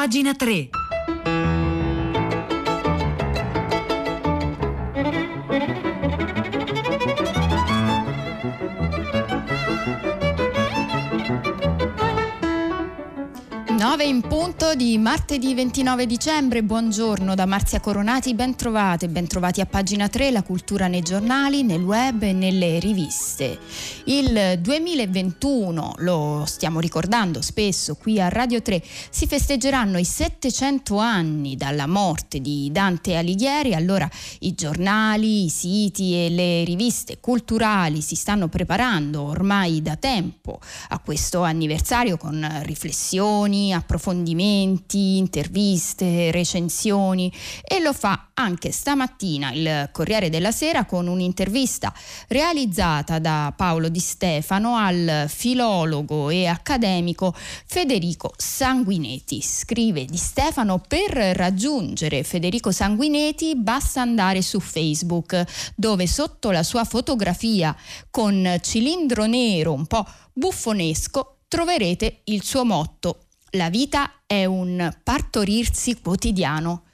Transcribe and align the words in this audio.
pagina 0.00 0.32
3. 0.32 0.79
In 13.98 14.20
punto 14.20 14.76
di 14.76 14.96
martedì 14.98 15.52
29 15.52 16.06
dicembre, 16.06 16.62
buongiorno 16.62 17.34
da 17.34 17.44
Marzia 17.44 17.80
Coronati, 17.80 18.34
ben 18.34 18.54
trovate, 18.54 19.08
ben 19.08 19.26
trovati 19.26 19.60
a 19.60 19.66
pagina 19.66 20.08
3, 20.08 20.30
la 20.30 20.44
cultura 20.44 20.86
nei 20.86 21.02
giornali, 21.02 21.64
nel 21.64 21.82
web 21.82 22.22
e 22.22 22.32
nelle 22.32 22.78
riviste. 22.78 23.58
Il 24.04 24.58
2021, 24.60 25.94
lo 25.98 26.44
stiamo 26.46 26.78
ricordando 26.78 27.42
spesso 27.42 27.96
qui 27.96 28.20
a 28.20 28.28
Radio 28.28 28.62
3, 28.62 28.80
si 29.10 29.26
festeggeranno 29.26 29.98
i 29.98 30.04
700 30.04 30.96
anni 30.96 31.56
dalla 31.56 31.88
morte 31.88 32.40
di 32.40 32.70
Dante 32.72 33.16
Alighieri, 33.16 33.74
allora 33.74 34.08
i 34.40 34.54
giornali, 34.54 35.46
i 35.46 35.48
siti 35.48 36.14
e 36.14 36.30
le 36.30 36.62
riviste 36.62 37.18
culturali 37.18 38.00
si 38.00 38.14
stanno 38.14 38.46
preparando 38.46 39.22
ormai 39.22 39.82
da 39.82 39.96
tempo 39.96 40.60
a 40.90 40.98
questo 41.00 41.42
anniversario 41.42 42.16
con 42.16 42.60
riflessioni, 42.62 43.78
approfondimenti, 43.80 45.18
interviste, 45.18 46.30
recensioni 46.30 47.32
e 47.62 47.80
lo 47.80 47.92
fa 47.92 48.28
anche 48.34 48.70
stamattina 48.70 49.52
il 49.52 49.88
Corriere 49.92 50.30
della 50.30 50.52
Sera 50.52 50.84
con 50.84 51.06
un'intervista 51.06 51.92
realizzata 52.28 53.18
da 53.18 53.52
Paolo 53.56 53.88
Di 53.88 53.98
Stefano 53.98 54.76
al 54.76 55.26
filologo 55.28 56.30
e 56.30 56.46
accademico 56.46 57.34
Federico 57.66 58.32
Sanguineti. 58.36 59.42
Scrive 59.42 60.04
Di 60.04 60.16
Stefano 60.16 60.80
per 60.86 61.10
raggiungere 61.36 62.22
Federico 62.22 62.70
Sanguineti 62.72 63.56
basta 63.56 64.00
andare 64.00 64.42
su 64.42 64.60
Facebook 64.60 65.44
dove 65.74 66.06
sotto 66.06 66.50
la 66.50 66.62
sua 66.62 66.84
fotografia 66.84 67.76
con 68.10 68.58
cilindro 68.60 69.26
nero 69.26 69.72
un 69.72 69.86
po' 69.86 70.06
buffonesco 70.32 71.38
troverete 71.48 72.20
il 72.24 72.44
suo 72.44 72.64
motto 72.64 73.24
la 73.52 73.70
vita 73.70 74.12
è 74.26 74.44
un 74.44 74.94
partorirsi 75.02 76.00
quotidiano. 76.00 76.84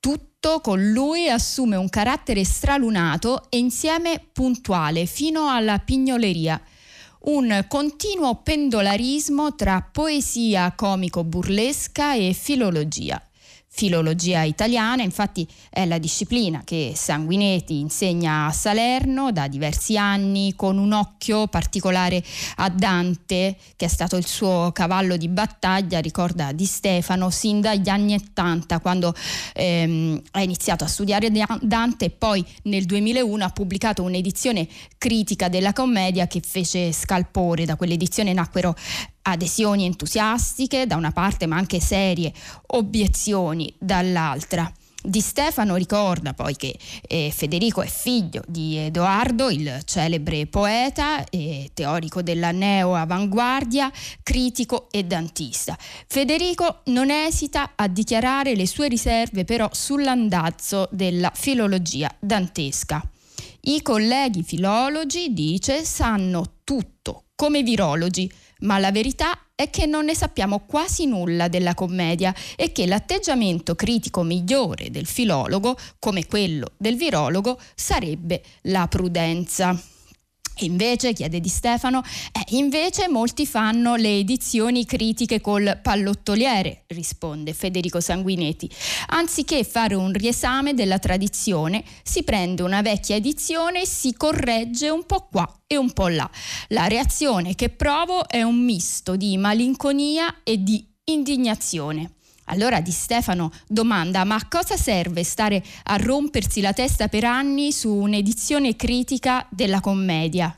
Tutto 0.00 0.60
con 0.60 0.90
lui 0.90 1.28
assume 1.28 1.76
un 1.76 1.88
carattere 1.88 2.44
stralunato 2.44 3.46
e 3.50 3.58
insieme 3.58 4.24
puntuale 4.32 5.06
fino 5.06 5.48
alla 5.48 5.78
pignoleria. 5.78 6.60
Un 7.24 7.66
continuo 7.68 8.36
pendolarismo 8.36 9.54
tra 9.54 9.86
poesia 9.92 10.72
comico-burlesca 10.74 12.14
e 12.14 12.32
filologia 12.32 13.22
filologia 13.74 14.42
italiana, 14.42 15.02
infatti 15.02 15.48
è 15.70 15.86
la 15.86 15.96
disciplina 15.96 16.60
che 16.62 16.92
Sanguinetti 16.94 17.80
insegna 17.80 18.44
a 18.44 18.52
Salerno 18.52 19.32
da 19.32 19.48
diversi 19.48 19.96
anni 19.96 20.54
con 20.54 20.76
un 20.76 20.92
occhio 20.92 21.46
particolare 21.46 22.22
a 22.56 22.68
Dante, 22.68 23.56
che 23.74 23.86
è 23.86 23.88
stato 23.88 24.16
il 24.16 24.26
suo 24.26 24.72
cavallo 24.74 25.16
di 25.16 25.26
battaglia, 25.28 26.00
ricorda 26.00 26.52
di 26.52 26.66
Stefano, 26.66 27.30
sin 27.30 27.62
dagli 27.62 27.88
anni 27.88 28.12
80 28.12 28.78
quando 28.80 29.14
ehm, 29.54 30.20
ha 30.32 30.42
iniziato 30.42 30.84
a 30.84 30.86
studiare 30.86 31.30
Dante 31.62 32.04
e 32.04 32.10
poi 32.10 32.44
nel 32.64 32.84
2001 32.84 33.42
ha 33.42 33.48
pubblicato 33.48 34.02
un'edizione 34.02 34.68
critica 34.98 35.48
della 35.48 35.72
commedia 35.72 36.26
che 36.26 36.42
fece 36.44 36.92
scalpore, 36.92 37.64
da 37.64 37.76
quell'edizione 37.76 38.34
nacquero 38.34 38.76
adesioni 39.22 39.84
entusiastiche 39.84 40.86
da 40.86 40.96
una 40.96 41.12
parte 41.12 41.46
ma 41.46 41.56
anche 41.56 41.80
serie 41.80 42.32
obiezioni 42.66 43.72
dall'altra. 43.78 44.72
Di 45.04 45.20
Stefano 45.20 45.74
ricorda 45.74 46.32
poi 46.32 46.54
che 46.54 46.78
eh, 47.08 47.32
Federico 47.34 47.82
è 47.82 47.88
figlio 47.88 48.44
di 48.46 48.78
Edoardo, 48.78 49.50
il 49.50 49.80
celebre 49.84 50.46
poeta 50.46 51.28
e 51.28 51.70
teorico 51.74 52.22
della 52.22 52.52
neo-avanguardia, 52.52 53.90
critico 54.22 54.86
e 54.92 55.02
dantista. 55.02 55.76
Federico 56.06 56.82
non 56.86 57.10
esita 57.10 57.72
a 57.74 57.88
dichiarare 57.88 58.54
le 58.54 58.66
sue 58.68 58.86
riserve 58.86 59.44
però 59.44 59.68
sull'andazzo 59.72 60.88
della 60.92 61.32
filologia 61.34 62.14
dantesca. 62.20 63.02
I 63.62 63.82
colleghi 63.82 64.44
filologi, 64.44 65.32
dice, 65.32 65.84
sanno 65.84 66.58
tutto, 66.62 67.24
come 67.34 67.64
virologi, 67.64 68.30
ma 68.62 68.78
la 68.78 68.90
verità 68.90 69.38
è 69.54 69.70
che 69.70 69.86
non 69.86 70.06
ne 70.06 70.14
sappiamo 70.14 70.64
quasi 70.66 71.06
nulla 71.06 71.48
della 71.48 71.74
commedia 71.74 72.34
e 72.56 72.72
che 72.72 72.86
l'atteggiamento 72.86 73.74
critico 73.74 74.22
migliore 74.22 74.90
del 74.90 75.06
filologo, 75.06 75.76
come 75.98 76.26
quello 76.26 76.72
del 76.76 76.96
virologo, 76.96 77.60
sarebbe 77.74 78.42
la 78.62 78.88
prudenza. 78.88 79.91
Invece, 80.60 81.12
chiede 81.12 81.40
Di 81.40 81.48
Stefano, 81.48 82.02
eh, 82.32 82.56
invece 82.56 83.08
molti 83.08 83.46
fanno 83.46 83.96
le 83.96 84.18
edizioni 84.18 84.84
critiche 84.84 85.40
col 85.40 85.80
pallottoliere, 85.82 86.84
risponde 86.88 87.52
Federico 87.52 88.00
Sanguinetti. 88.00 88.70
Anziché 89.08 89.64
fare 89.64 89.94
un 89.94 90.12
riesame 90.12 90.74
della 90.74 90.98
tradizione, 90.98 91.82
si 92.02 92.22
prende 92.22 92.62
una 92.62 92.82
vecchia 92.82 93.16
edizione 93.16 93.82
e 93.82 93.86
si 93.86 94.12
corregge 94.14 94.88
un 94.88 95.04
po' 95.04 95.26
qua 95.30 95.60
e 95.66 95.76
un 95.76 95.92
po' 95.92 96.08
là. 96.08 96.30
La 96.68 96.86
reazione 96.86 97.54
che 97.54 97.70
provo 97.70 98.28
è 98.28 98.42
un 98.42 98.62
misto 98.62 99.16
di 99.16 99.36
malinconia 99.38 100.42
e 100.44 100.62
di 100.62 100.86
indignazione. 101.04 102.12
Allora 102.46 102.80
Di 102.80 102.90
Stefano 102.90 103.50
domanda: 103.66 104.24
ma 104.24 104.34
a 104.34 104.48
cosa 104.48 104.76
serve 104.76 105.24
stare 105.24 105.62
a 105.84 105.96
rompersi 105.96 106.60
la 106.60 106.72
testa 106.72 107.08
per 107.08 107.24
anni 107.24 107.72
su 107.72 107.92
un'edizione 107.92 108.76
critica 108.76 109.46
della 109.50 109.80
commedia? 109.80 110.56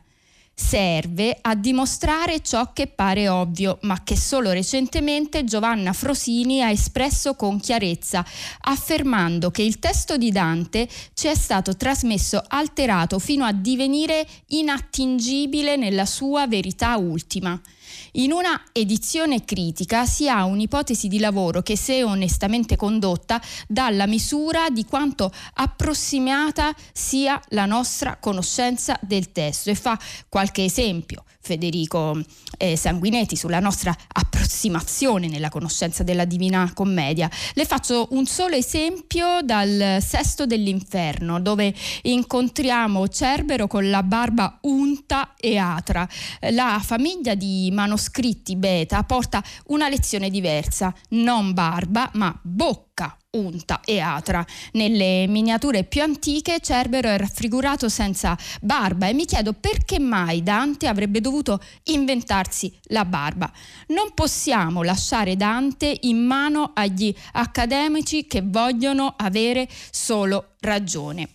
serve 0.54 1.36
a 1.40 1.56
dimostrare 1.56 2.40
ciò 2.40 2.72
che 2.72 2.86
pare 2.86 3.28
ovvio, 3.28 3.78
ma 3.82 4.02
che 4.04 4.16
solo 4.16 4.52
recentemente 4.52 5.44
Giovanna 5.44 5.92
Frosini 5.92 6.62
ha 6.62 6.70
espresso 6.70 7.34
con 7.34 7.58
chiarezza, 7.58 8.24
affermando 8.60 9.50
che 9.50 9.62
il 9.62 9.80
testo 9.80 10.16
di 10.16 10.30
Dante 10.30 10.88
ci 11.14 11.26
è 11.26 11.34
stato 11.34 11.76
trasmesso 11.76 12.42
alterato 12.46 13.18
fino 13.18 13.44
a 13.44 13.52
divenire 13.52 14.26
inattingibile 14.48 15.76
nella 15.76 16.06
sua 16.06 16.46
verità 16.46 16.96
ultima. 16.96 17.60
In 18.16 18.30
una 18.30 18.62
edizione 18.70 19.44
critica 19.44 20.06
si 20.06 20.28
ha 20.28 20.44
un'ipotesi 20.44 21.08
di 21.08 21.18
lavoro 21.18 21.62
che, 21.62 21.76
se 21.76 22.04
onestamente 22.04 22.76
condotta, 22.76 23.42
dà 23.66 23.90
la 23.90 24.06
misura 24.06 24.68
di 24.70 24.84
quanto 24.84 25.32
approssimata 25.54 26.72
sia 26.92 27.42
la 27.48 27.66
nostra 27.66 28.18
conoscenza 28.18 28.96
del 29.02 29.32
testo 29.32 29.70
e 29.70 29.74
fa 29.74 29.98
qualche 30.28 30.62
esempio. 30.62 31.24
Federico 31.44 32.18
eh, 32.56 32.74
Sanguinetti 32.74 33.36
sulla 33.36 33.60
nostra 33.60 33.94
approssimazione 34.12 35.28
nella 35.28 35.50
conoscenza 35.50 36.02
della 36.02 36.24
Divina 36.24 36.70
Commedia. 36.72 37.28
Le 37.52 37.66
faccio 37.66 38.08
un 38.12 38.24
solo 38.24 38.54
esempio 38.54 39.42
dal 39.42 39.98
Sesto 40.00 40.46
dell'Inferno, 40.46 41.40
dove 41.40 41.74
incontriamo 42.02 43.08
Cerbero 43.08 43.66
con 43.66 43.90
la 43.90 44.02
barba 44.02 44.58
unta 44.62 45.34
e 45.38 45.58
atra. 45.58 46.08
La 46.52 46.80
famiglia 46.82 47.34
di 47.34 47.70
manoscritti 48.04 48.56
beta 48.56 49.02
porta 49.04 49.42
una 49.66 49.88
lezione 49.88 50.28
diversa, 50.28 50.94
non 51.10 51.52
barba, 51.52 52.10
ma 52.14 52.38
bocca 52.42 53.16
unta 53.30 53.80
e 53.84 53.98
atra. 53.98 54.44
Nelle 54.72 55.26
miniature 55.26 55.84
più 55.84 56.02
antiche 56.02 56.60
Cerbero 56.60 57.08
è 57.08 57.16
raffigurato 57.16 57.88
senza 57.88 58.36
barba 58.60 59.08
e 59.08 59.14
mi 59.14 59.24
chiedo 59.24 59.54
perché 59.54 59.98
mai 59.98 60.42
Dante 60.42 60.86
avrebbe 60.86 61.20
dovuto 61.20 61.60
inventarsi 61.84 62.72
la 62.88 63.04
barba. 63.04 63.50
Non 63.88 64.12
possiamo 64.14 64.82
lasciare 64.82 65.36
Dante 65.36 65.96
in 66.02 66.24
mano 66.24 66.72
agli 66.74 67.12
accademici 67.32 68.26
che 68.26 68.42
vogliono 68.44 69.14
avere 69.16 69.68
solo 69.90 70.54
ragione. 70.60 71.33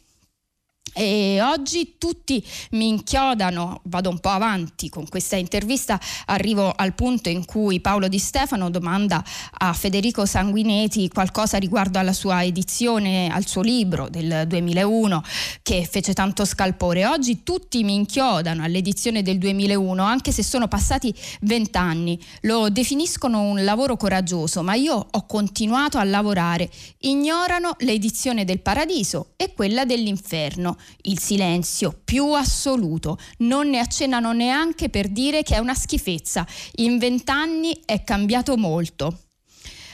E 0.94 1.40
oggi 1.42 1.96
tutti 1.98 2.44
mi 2.72 2.88
inchiodano, 2.88 3.82
vado 3.84 4.10
un 4.10 4.20
po' 4.20 4.30
avanti 4.30 4.90
con 4.90 5.08
questa 5.08 5.36
intervista, 5.36 6.00
arrivo 6.26 6.74
al 6.76 6.94
punto 6.96 7.30
in 7.30 7.46
cui 7.46 7.80
Paolo 7.80 8.08
Di 8.08 8.20
Stefano 8.20 8.70
domanda 8.70 9.24
a 9.60 9.74
Federico 9.74 10.26
Sanguineti 10.26 11.08
qualcosa 11.10 11.58
riguardo 11.58 12.00
alla 12.00 12.14
sua 12.14 12.44
edizione, 12.44 13.30
al 13.30 13.46
suo 13.46 13.62
libro 13.62 14.10
del 14.10 14.46
2001 14.48 15.24
che 15.62 15.88
fece 15.90 16.14
tanto 16.14 16.46
scalpore. 16.46 17.06
Oggi 17.06 17.44
tutti 17.44 17.84
mi 17.84 17.94
inchiodano 17.94 18.64
all'edizione 18.64 19.22
del 19.22 19.38
2001, 19.38 20.04
anche 20.04 20.32
se 20.32 20.44
sono 20.44 20.68
passati 20.68 21.14
vent'anni. 21.42 22.20
Lo 22.42 22.70
definiscono 22.70 23.42
un 23.42 23.64
lavoro 23.64 23.96
coraggioso, 23.96 24.64
ma 24.64 24.74
io 24.74 25.08
ho 25.10 25.26
continuato 25.26 25.98
a 25.98 26.04
lavorare. 26.04 26.70
Ignorano 27.00 27.76
l'edizione 27.80 28.46
del 28.46 28.62
Paradiso 28.62 29.34
e 29.36 29.54
quella 29.54 29.86
dell'Inferno 29.86 30.78
il 31.04 31.20
silenzio 31.20 32.00
più 32.04 32.34
assoluto. 32.34 33.18
Non 33.40 33.70
ne 33.70 33.80
accennano 33.80 34.34
neanche 34.34 34.90
per 34.90 35.10
dire 35.10 35.44
che 35.44 35.56
è 35.56 35.60
una 35.60 35.76
schifezza. 35.76 36.46
In 36.76 36.98
vent'anni 36.98 37.82
è 37.86 38.04
cambiato 38.04 38.58
molto. 38.58 39.18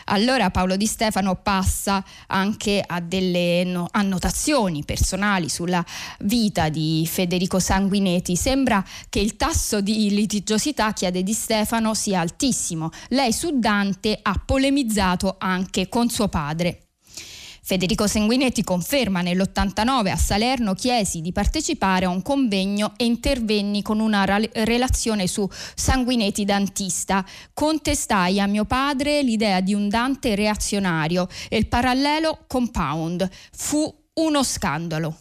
Allora 0.06 0.52
Paolo 0.52 0.76
Di 0.76 0.86
Stefano 0.86 1.36
passa 1.36 2.04
anche 2.28 2.84
a 2.86 3.00
delle 3.00 3.64
no- 3.64 3.88
annotazioni 3.90 4.84
personali 4.86 5.50
sulla 5.50 5.84
vita 6.20 6.70
di 6.70 7.08
Federico 7.10 7.60
Sanguinetti. 7.60 8.36
Sembra 8.36 8.84
che 9.10 9.20
il 9.20 9.36
tasso 9.36 9.82
di 9.82 10.12
litigiosità, 10.12 10.94
chiede 10.94 11.24
Di 11.24 11.34
Stefano, 11.34 11.96
sia 11.96 12.20
altissimo. 12.20 12.92
Lei 13.10 13.34
su 13.34 13.58
Dante 13.58 14.20
ha 14.22 14.40
polemizzato 14.46 15.38
anche 15.40 15.90
con 15.90 16.10
suo 16.10 16.28
padre. 16.28 16.85
Federico 17.68 18.06
Sanguinetti 18.06 18.64
conferma 18.64 19.22
nell'89 19.22 20.12
a 20.12 20.16
Salerno 20.16 20.76
chiesi 20.76 21.22
di 21.22 21.32
partecipare 21.32 22.06
a 22.06 22.10
un 22.10 22.22
convegno 22.22 22.94
e 22.96 23.06
intervenni 23.06 23.82
con 23.82 24.00
una 24.00 24.24
relazione 24.24 25.26
su 25.26 25.50
Sanguinetti 25.74 26.46
dantista. 26.46 27.26
Contestai 27.56 28.40
a 28.40 28.46
mio 28.46 28.66
padre 28.66 29.24
l'idea 29.24 29.62
di 29.62 29.74
un 29.74 29.90
Dante 29.90 30.36
reazionario 30.36 31.28
e 31.50 31.58
il 31.58 31.66
parallelo 31.66 32.44
compound. 32.46 33.28
Fu 33.52 33.92
uno 34.14 34.44
scandalo. 34.44 35.18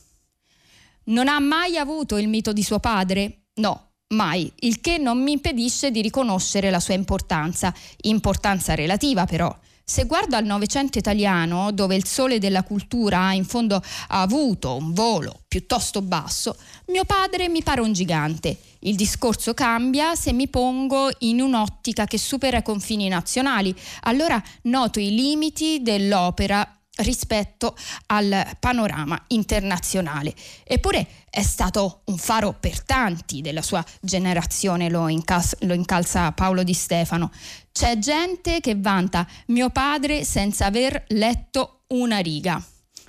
Non 1.05 1.29
ha 1.29 1.40
mai 1.40 1.79
avuto 1.79 2.19
il 2.19 2.29
mito 2.29 2.52
di 2.52 2.62
suo 2.62 2.79
padre? 2.79 3.44
No, 3.55 3.93
mai, 4.08 4.52
il 4.56 4.82
che 4.82 4.99
non 4.99 5.23
mi 5.23 5.32
impedisce 5.32 5.90
di 5.90 6.02
riconoscere 6.02 6.69
la 6.69 6.81
sua 6.81 6.93
importanza, 6.93 7.73
importanza 8.02 8.75
relativa 8.75 9.25
però. 9.25 9.50
Se 9.87 10.05
guardo 10.05 10.37
al 10.37 10.47
Novecento 10.47 10.97
italiano, 10.97 11.71
dove 11.71 11.95
il 11.95 12.07
sole 12.07 12.39
della 12.39 12.63
cultura 12.63 13.27
ha 13.27 13.35
in 13.35 13.45
fondo 13.45 13.83
avuto 14.09 14.77
un 14.77 14.95
volo 14.95 15.43
piuttosto 15.47 16.01
basso, 16.01 16.57
mio 16.87 17.05
padre 17.05 17.51
mi 17.51 17.63
pare 17.63 17.83
un 17.83 17.93
gigante. 17.93 18.57
Il 18.81 18.97
discorso 18.97 19.53
cambia 19.53 20.15
se 20.15 20.33
mi 20.33 20.49
pongo 20.49 21.11
in 21.19 21.43
un'ottica 21.43 22.07
che 22.07 22.17
supera 22.17 22.59
i 22.59 22.63
confini 22.63 23.09
nazionali. 23.09 23.77
Allora 24.05 24.43
noto 24.63 25.01
i 25.01 25.15
limiti 25.15 25.83
dell'opera 25.83 26.67
rispetto 26.96 27.76
al 28.06 28.56
panorama 28.61 29.20
internazionale. 29.29 30.35
Eppure 30.62 31.06
è 31.29 31.43
stato 31.43 32.02
un 32.05 32.19
faro 32.19 32.55
per 32.58 32.82
tanti 32.82 33.41
della 33.41 33.62
sua 33.62 33.85
generazione, 34.00 34.88
lo, 34.88 35.08
incalza, 35.08 35.56
lo 35.61 35.75
incalza 35.75 36.32
Paolo 36.32 36.62
Di 36.62 36.75
Stefano. 36.75 37.31
C'è 37.73 37.99
gente 37.99 38.61
che 38.61 38.76
vanta 38.76 39.26
mio 39.46 39.70
padre 39.70 40.25
senza 40.25 40.67
aver 40.67 41.05
letto 41.08 41.82
una 41.88 42.19
riga. 42.19 42.62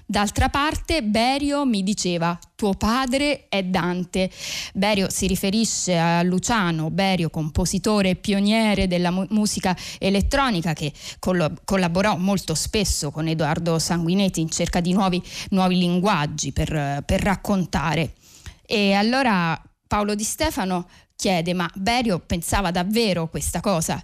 D'altra 0.08 0.50
parte 0.50 1.02
Berio 1.02 1.66
mi 1.66 1.82
diceva 1.82 2.38
tuo 2.56 2.74
padre 2.74 3.48
è 3.50 3.64
Dante. 3.64 4.30
Berio 4.74 5.10
si 5.10 5.28
riferisce 5.28 5.98
a 5.98 6.24
Luciano 6.24 6.90
Berio, 6.90 7.30
compositore 7.30 8.12
e 8.12 8.16
pioniere 8.16 8.88
della 8.88 9.12
mu- 9.12 9.28
musica 9.30 9.76
elettronica 10.00 10.74
che 10.74 10.92
coll- 11.20 11.62
collaborò 11.64 12.18
molto 12.18 12.56
spesso 12.56 13.12
con 13.12 13.28
Edoardo 13.28 13.78
Sanguinetti 13.78 14.42
in 14.42 14.50
cerca 14.50 14.80
di 14.80 14.94
nuovi, 14.94 15.22
nuovi 15.50 15.78
linguaggi 15.78 16.52
per, 16.52 17.04
per 17.06 17.22
raccontare. 17.22 18.14
E 18.66 18.94
allora 18.94 19.62
Paolo 19.88 20.16
Di 20.16 20.24
Stefano 20.24 20.88
chiede 21.16 21.54
ma 21.54 21.70
Berio 21.76 22.20
pensava 22.20 22.72
davvero 22.72 23.30
questa 23.30 23.60
cosa? 23.60 24.04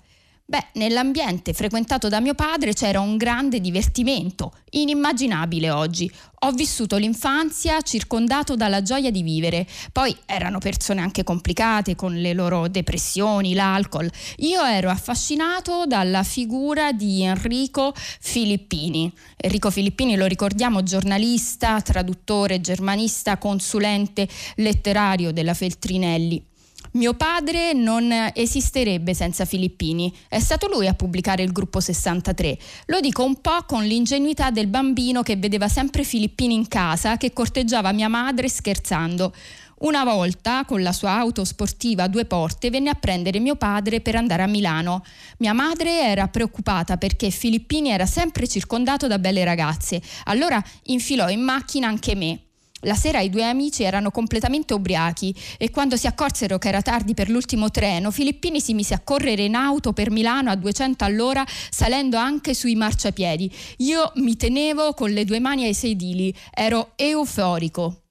Beh, 0.52 0.66
nell'ambiente 0.74 1.54
frequentato 1.54 2.10
da 2.10 2.20
mio 2.20 2.34
padre 2.34 2.74
c'era 2.74 3.00
un 3.00 3.16
grande 3.16 3.62
divertimento, 3.62 4.52
inimmaginabile 4.72 5.70
oggi. 5.70 6.12
Ho 6.40 6.52
vissuto 6.52 6.98
l'infanzia 6.98 7.80
circondato 7.80 8.58
dalla 8.58 8.82
gioia 8.82 9.12
di 9.12 9.24
vivere. 9.24 9.66
Poi 9.94 10.14
erano 10.26 10.60
persone 10.60 11.00
anche 11.00 11.24
complicate 11.24 11.96
con 11.96 12.20
le 12.20 12.34
loro 12.34 12.68
depressioni, 12.68 13.54
l'alcol. 13.54 14.12
Io 14.40 14.62
ero 14.62 14.90
affascinato 14.90 15.86
dalla 15.86 16.24
figura 16.24 16.92
di 16.92 17.24
Enrico 17.24 17.94
Filippini. 17.96 19.10
Enrico 19.38 19.72
Filippini 19.72 20.18
lo 20.18 20.26
ricordiamo 20.26 20.84
giornalista, 20.84 21.80
traduttore, 21.80 22.60
germanista, 22.60 23.38
consulente 23.38 24.28
letterario 24.56 25.32
della 25.32 25.54
Feltrinelli. 25.54 26.50
Mio 26.94 27.14
padre 27.14 27.72
non 27.72 28.12
esisterebbe 28.34 29.14
senza 29.14 29.46
Filippini. 29.46 30.14
È 30.28 30.40
stato 30.40 30.68
lui 30.68 30.88
a 30.88 30.94
pubblicare 30.94 31.42
il 31.42 31.54
gruppo 31.54 31.80
63. 31.80 32.58
Lo 32.88 33.00
dico 33.00 33.24
un 33.24 33.40
po' 33.40 33.64
con 33.66 33.86
l'ingenuità 33.86 34.52
del 34.52 34.68
bambino 34.68 35.24
che 35.24 35.38
vedeva 35.38 35.70
sempre 35.70 36.04
Filippini 36.04 36.54
in 36.54 36.68
casa, 36.68 37.16
che 37.16 37.32
corteggiava 37.32 37.94
mia 37.94 38.10
madre 38.10 38.50
scherzando. 38.50 39.34
Una 39.80 40.04
volta, 40.04 40.66
con 40.66 40.84
la 40.84 40.92
sua 40.92 41.12
auto 41.12 41.46
sportiva 41.46 42.04
a 42.04 42.08
due 42.10 42.26
porte, 42.26 42.70
venne 42.70 42.90
a 42.90 42.96
prendere 42.96 43.40
mio 43.40 43.56
padre 43.56 44.02
per 44.02 44.16
andare 44.16 44.44
a 44.44 44.48
Milano. 44.48 45.02
Mia 45.38 45.54
madre 45.54 46.02
era 46.02 46.28
preoccupata 46.28 46.98
perché 46.98 47.30
Filippini 47.30 47.90
era 47.92 48.06
sempre 48.06 48.50
circondato 48.50 49.08
da 49.08 49.18
belle 49.18 49.46
ragazze. 49.46 50.02
Allora 50.26 50.62
infilò 50.84 51.30
in 51.30 51.40
macchina 51.40 51.88
anche 51.88 52.16
me. 52.16 52.40
La 52.82 52.96
sera 52.96 53.20
i 53.20 53.30
due 53.30 53.44
amici 53.44 53.84
erano 53.84 54.12
completamente 54.12 54.74
ubriachi 54.74 55.36
e 55.58 55.70
quando 55.70 55.98
si 55.98 56.08
accorsero 56.08 56.58
che 56.58 56.68
era 56.68 56.82
tardi 56.82 57.14
per 57.14 57.30
l'ultimo 57.30 57.70
treno, 57.70 58.12
Filippini 58.12 58.60
si 58.60 58.74
mise 58.74 58.94
a 58.94 59.00
correre 59.00 59.44
in 59.44 59.56
auto 59.56 59.94
per 59.94 60.10
Milano 60.10 60.50
a 60.50 60.56
200 60.56 61.04
all'ora, 61.04 61.46
salendo 61.70 62.18
anche 62.18 62.54
sui 62.54 62.76
marciapiedi. 62.76 63.52
Io 63.78 64.12
mi 64.16 64.36
tenevo 64.36 64.94
con 64.94 65.12
le 65.12 65.26
due 65.26 65.40
mani 65.40 65.66
ai 65.66 65.74
sedili, 65.74 66.36
ero 66.52 66.94
euforico. 66.96 68.02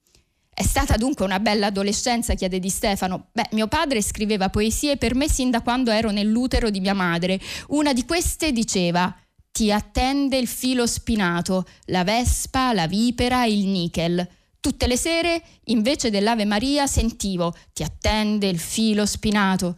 È 0.53 0.63
stata 0.63 0.97
dunque 0.97 1.25
una 1.25 1.41
bella 1.41 1.67
adolescenza, 1.67 2.35
chiede 2.35 2.59
Di 2.59 2.69
Stefano. 2.69 3.29
Beh, 3.33 3.49
mio 3.53 3.67
padre 3.67 4.03
scriveva 4.03 4.51
poesie 4.51 4.99
per 4.99 5.15
me 5.15 5.29
sin 5.29 5.51
da 5.51 5.63
quando 5.63 5.91
ero 5.91 6.11
nell'utero 6.11 6.69
di 6.69 6.81
mia 6.81 6.93
madre. 6.93 7.41
Una 7.69 7.93
di 7.93 8.05
queste 8.05 8.53
diceva 8.53 9.13
ti 9.51 9.73
attende 9.73 10.37
il 10.37 10.47
filo 10.47 10.87
spinato, 10.87 11.67
la 11.87 12.05
vespa, 12.05 12.73
la 12.73 12.87
vipera, 12.87 13.47
il 13.47 13.67
nickel. 13.67 14.29
Tutte 14.61 14.87
le 14.87 14.99
sere, 14.99 15.43
invece 15.65 16.11
dell'Ave 16.11 16.45
Maria, 16.45 16.87
sentivo 16.87 17.55
ti 17.73 17.83
attende 17.83 18.47
il 18.47 18.59
filo 18.59 19.07
spinato. 19.07 19.77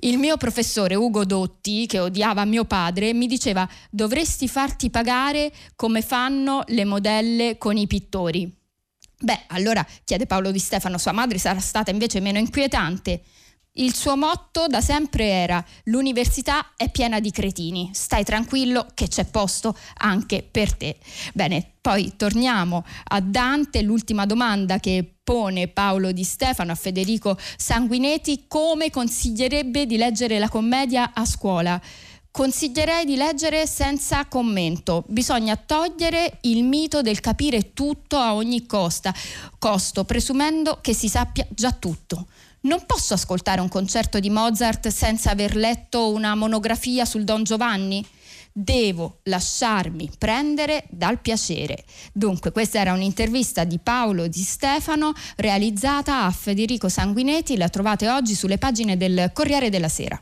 Il 0.00 0.18
mio 0.18 0.36
professore 0.36 0.94
Ugo 0.94 1.24
Dotti, 1.24 1.86
che 1.86 1.98
odiava 1.98 2.44
mio 2.44 2.66
padre, 2.66 3.14
mi 3.14 3.26
diceva 3.26 3.66
dovresti 3.90 4.46
farti 4.46 4.90
pagare 4.90 5.50
come 5.74 6.02
fanno 6.02 6.62
le 6.66 6.84
modelle 6.84 7.56
con 7.56 7.78
i 7.78 7.86
pittori. 7.86 8.54
Beh, 9.20 9.44
allora, 9.48 9.84
chiede 10.04 10.26
Paolo 10.26 10.50
Di 10.50 10.58
Stefano, 10.58 10.98
sua 10.98 11.12
madre 11.12 11.38
sarà 11.38 11.58
stata 11.58 11.90
invece 11.90 12.20
meno 12.20 12.38
inquietante. 12.38 13.22
Il 13.78 13.94
suo 13.94 14.16
motto 14.16 14.66
da 14.66 14.80
sempre 14.80 15.26
era 15.28 15.64
l'università 15.84 16.72
è 16.76 16.90
piena 16.90 17.20
di 17.20 17.30
cretini, 17.30 17.90
stai 17.92 18.24
tranquillo 18.24 18.88
che 18.92 19.06
c'è 19.06 19.24
posto 19.24 19.76
anche 19.98 20.42
per 20.42 20.74
te. 20.74 20.96
Bene, 21.32 21.74
poi 21.80 22.14
torniamo 22.16 22.84
a 23.04 23.20
Dante, 23.20 23.82
l'ultima 23.82 24.26
domanda 24.26 24.80
che 24.80 25.08
pone 25.22 25.68
Paolo 25.68 26.10
Di 26.10 26.24
Stefano 26.24 26.72
a 26.72 26.74
Federico 26.74 27.38
Sanguinetti, 27.56 28.46
come 28.48 28.90
consiglierebbe 28.90 29.86
di 29.86 29.96
leggere 29.96 30.40
la 30.40 30.48
commedia 30.48 31.12
a 31.14 31.24
scuola? 31.24 31.80
Consiglierei 32.32 33.04
di 33.04 33.14
leggere 33.14 33.64
senza 33.68 34.26
commento. 34.26 35.04
Bisogna 35.06 35.54
togliere 35.54 36.38
il 36.42 36.64
mito 36.64 37.00
del 37.00 37.20
capire 37.20 37.72
tutto 37.74 38.16
a 38.16 38.34
ogni 38.34 38.66
costa, 38.66 39.14
costo, 39.56 40.02
presumendo 40.02 40.80
che 40.80 40.94
si 40.94 41.08
sappia 41.08 41.46
già 41.50 41.70
tutto. 41.70 42.26
Non 42.60 42.84
posso 42.86 43.14
ascoltare 43.14 43.60
un 43.60 43.68
concerto 43.68 44.18
di 44.18 44.30
Mozart 44.30 44.88
senza 44.88 45.30
aver 45.30 45.54
letto 45.54 46.10
una 46.10 46.34
monografia 46.34 47.04
sul 47.04 47.24
Don 47.24 47.44
Giovanni? 47.44 48.04
Devo 48.52 49.20
lasciarmi 49.24 50.10
prendere 50.18 50.84
dal 50.90 51.20
piacere. 51.20 51.84
Dunque, 52.12 52.50
questa 52.50 52.80
era 52.80 52.92
un'intervista 52.92 53.62
di 53.62 53.78
Paolo 53.78 54.26
Di 54.26 54.42
Stefano 54.42 55.12
realizzata 55.36 56.24
a 56.24 56.30
Federico 56.32 56.88
Sanguinetti. 56.88 57.56
La 57.56 57.68
trovate 57.68 58.08
oggi 58.08 58.34
sulle 58.34 58.58
pagine 58.58 58.96
del 58.96 59.30
Corriere 59.32 59.70
della 59.70 59.88
Sera. 59.88 60.20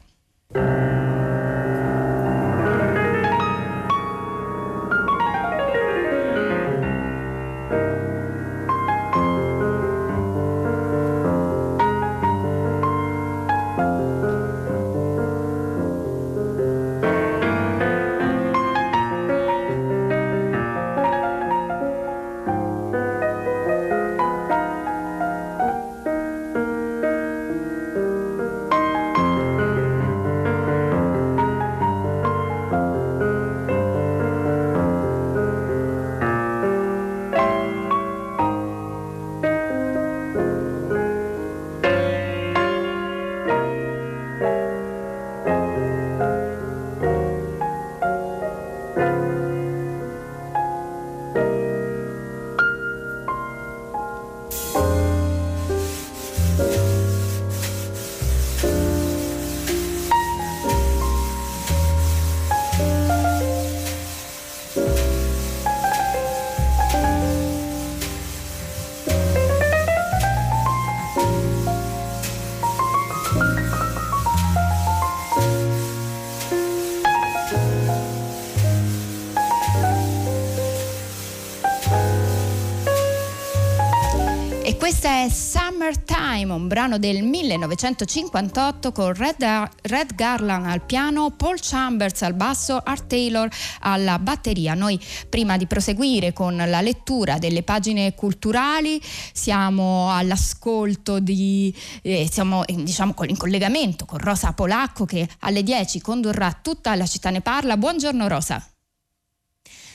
Un 86.56 86.68
brano 86.68 86.98
del 86.98 87.22
1958 87.22 88.90
con 88.90 89.12
Red, 89.12 89.44
Red, 89.82 90.14
Garland 90.14 90.66
al 90.66 90.82
piano, 90.82 91.30
Paul 91.30 91.58
Chambers 91.60 92.22
al 92.22 92.34
basso, 92.34 92.80
Art 92.82 93.06
Taylor 93.06 93.48
alla 93.80 94.18
batteria. 94.18 94.74
Noi 94.74 94.98
prima 95.28 95.56
di 95.56 95.66
proseguire 95.66 96.32
con 96.32 96.56
la 96.56 96.80
lettura 96.80 97.38
delle 97.38 97.62
pagine 97.62 98.14
culturali 98.14 99.00
siamo 99.32 100.10
all'ascolto 100.10 101.20
di, 101.20 101.74
eh, 102.02 102.28
siamo 102.30 102.64
diciamo 102.66 103.14
in 103.26 103.36
collegamento 103.36 104.04
con 104.04 104.18
Rosa 104.18 104.52
Polacco 104.52 105.04
che 105.04 105.28
alle 105.40 105.62
10 105.62 106.00
condurrà 106.00 106.58
tutta 106.60 106.94
la 106.94 107.06
città 107.06 107.30
ne 107.30 107.42
parla. 107.42 107.76
Buongiorno 107.76 108.26
Rosa. 108.26 108.75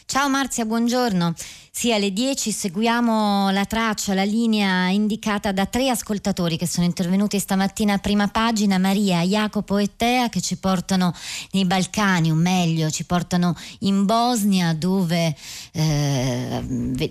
Ciao 0.05 0.27
Marzia, 0.29 0.65
buongiorno. 0.65 1.33
Sì, 1.73 1.93
alle 1.93 2.11
10 2.11 2.51
seguiamo 2.51 3.49
la 3.49 3.63
traccia, 3.63 4.13
la 4.13 4.25
linea 4.25 4.89
indicata 4.89 5.53
da 5.53 5.65
tre 5.65 5.89
ascoltatori 5.89 6.57
che 6.57 6.67
sono 6.67 6.85
intervenuti 6.85 7.39
stamattina 7.39 7.93
a 7.93 7.97
prima 7.97 8.27
pagina, 8.27 8.77
Maria, 8.77 9.21
Jacopo 9.21 9.77
e 9.77 9.89
Tea, 9.95 10.27
che 10.27 10.41
ci 10.41 10.57
portano 10.57 11.13
nei 11.51 11.63
Balcani, 11.63 12.29
o 12.29 12.35
meglio, 12.35 12.89
ci 12.89 13.05
portano 13.05 13.55
in 13.79 14.05
Bosnia, 14.05 14.73
dove 14.73 15.33
eh, 15.71 16.61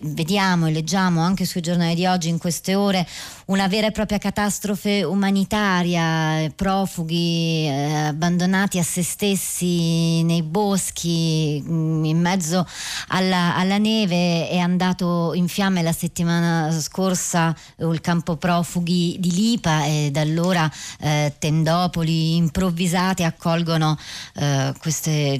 vediamo 0.02 0.66
e 0.66 0.72
leggiamo 0.72 1.22
anche 1.22 1.46
sui 1.46 1.62
giornali 1.62 1.94
di 1.94 2.04
oggi, 2.04 2.28
in 2.28 2.36
queste 2.36 2.74
ore, 2.74 3.08
una 3.46 3.66
vera 3.66 3.86
e 3.86 3.92
propria 3.92 4.18
catastrofe 4.18 5.02
umanitaria, 5.02 6.52
profughi 6.54 7.64
eh, 7.64 7.94
abbandonati 8.08 8.78
a 8.78 8.84
se 8.84 9.02
stessi 9.02 10.22
nei 10.22 10.42
boschi, 10.42 11.64
mm, 11.66 12.04
in 12.04 12.20
mezzo 12.20 12.66
alla, 13.08 13.56
alla 13.56 13.78
neve 13.78 14.48
è 14.48 14.58
andato 14.58 15.32
in 15.34 15.48
fiamme 15.48 15.82
la 15.82 15.92
settimana 15.92 16.70
scorsa 16.80 17.54
il 17.78 18.00
campo 18.00 18.36
profughi 18.36 19.16
di 19.18 19.32
Lipa 19.32 19.84
e 19.84 20.10
da 20.12 20.20
allora 20.20 20.70
eh, 21.00 21.34
tendopoli 21.38 22.36
improvvisate 22.36 23.24
accolgono 23.24 23.98
eh, 24.34 24.72
queste 24.78 25.38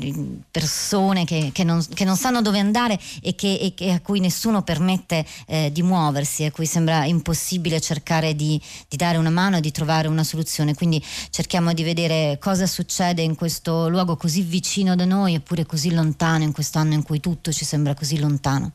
persone 0.51 1.25
che, 1.25 1.51
che, 1.53 1.65
non, 1.65 1.85
che, 1.95 2.05
non, 2.05 2.17
sanno 2.17 2.43
dove 2.43 2.59
andare 2.59 2.99
e, 3.23 3.35
che, 3.35 3.75
e 3.77 3.91
a 3.91 4.01
cui 4.01 4.21
nessuno 4.21 4.63
permette 4.63 5.25
eh, 5.47 5.71
di 5.73 5.83
muoversi, 5.83 6.45
a 6.45 6.51
cui 6.51 6.67
sembra 6.67 7.05
impossibile 7.05 7.81
cercare 7.81 8.35
di, 8.35 8.61
di 8.89 8.97
dare 8.97 9.19
una 9.19 9.31
mano 9.31 9.57
e 9.57 9.61
di 9.61 9.71
trovare 9.71 10.09
una 10.09 10.25
soluzione. 10.25 10.75
Quindi 10.75 11.03
cerchiamo 11.31 11.73
di 11.73 11.83
vedere 11.83 12.39
cosa 12.41 12.67
succede 12.67 13.23
in 13.23 13.35
questo 13.35 13.89
luogo 13.89 14.17
così 14.17 14.43
vicino 14.43 14.95
da 14.95 15.05
noi 15.05 15.35
eppure 15.35 15.67
così 15.67 15.93
lontano 15.93 16.45
in 16.45 16.53
questo 16.53 16.79
anno 16.79 16.95
in 16.95 17.03
cui 17.03 17.21
tutto 17.21 17.30
ci 17.53 17.65
sembra 17.65 17.95
così 17.95 18.19
lontano. 18.19 18.73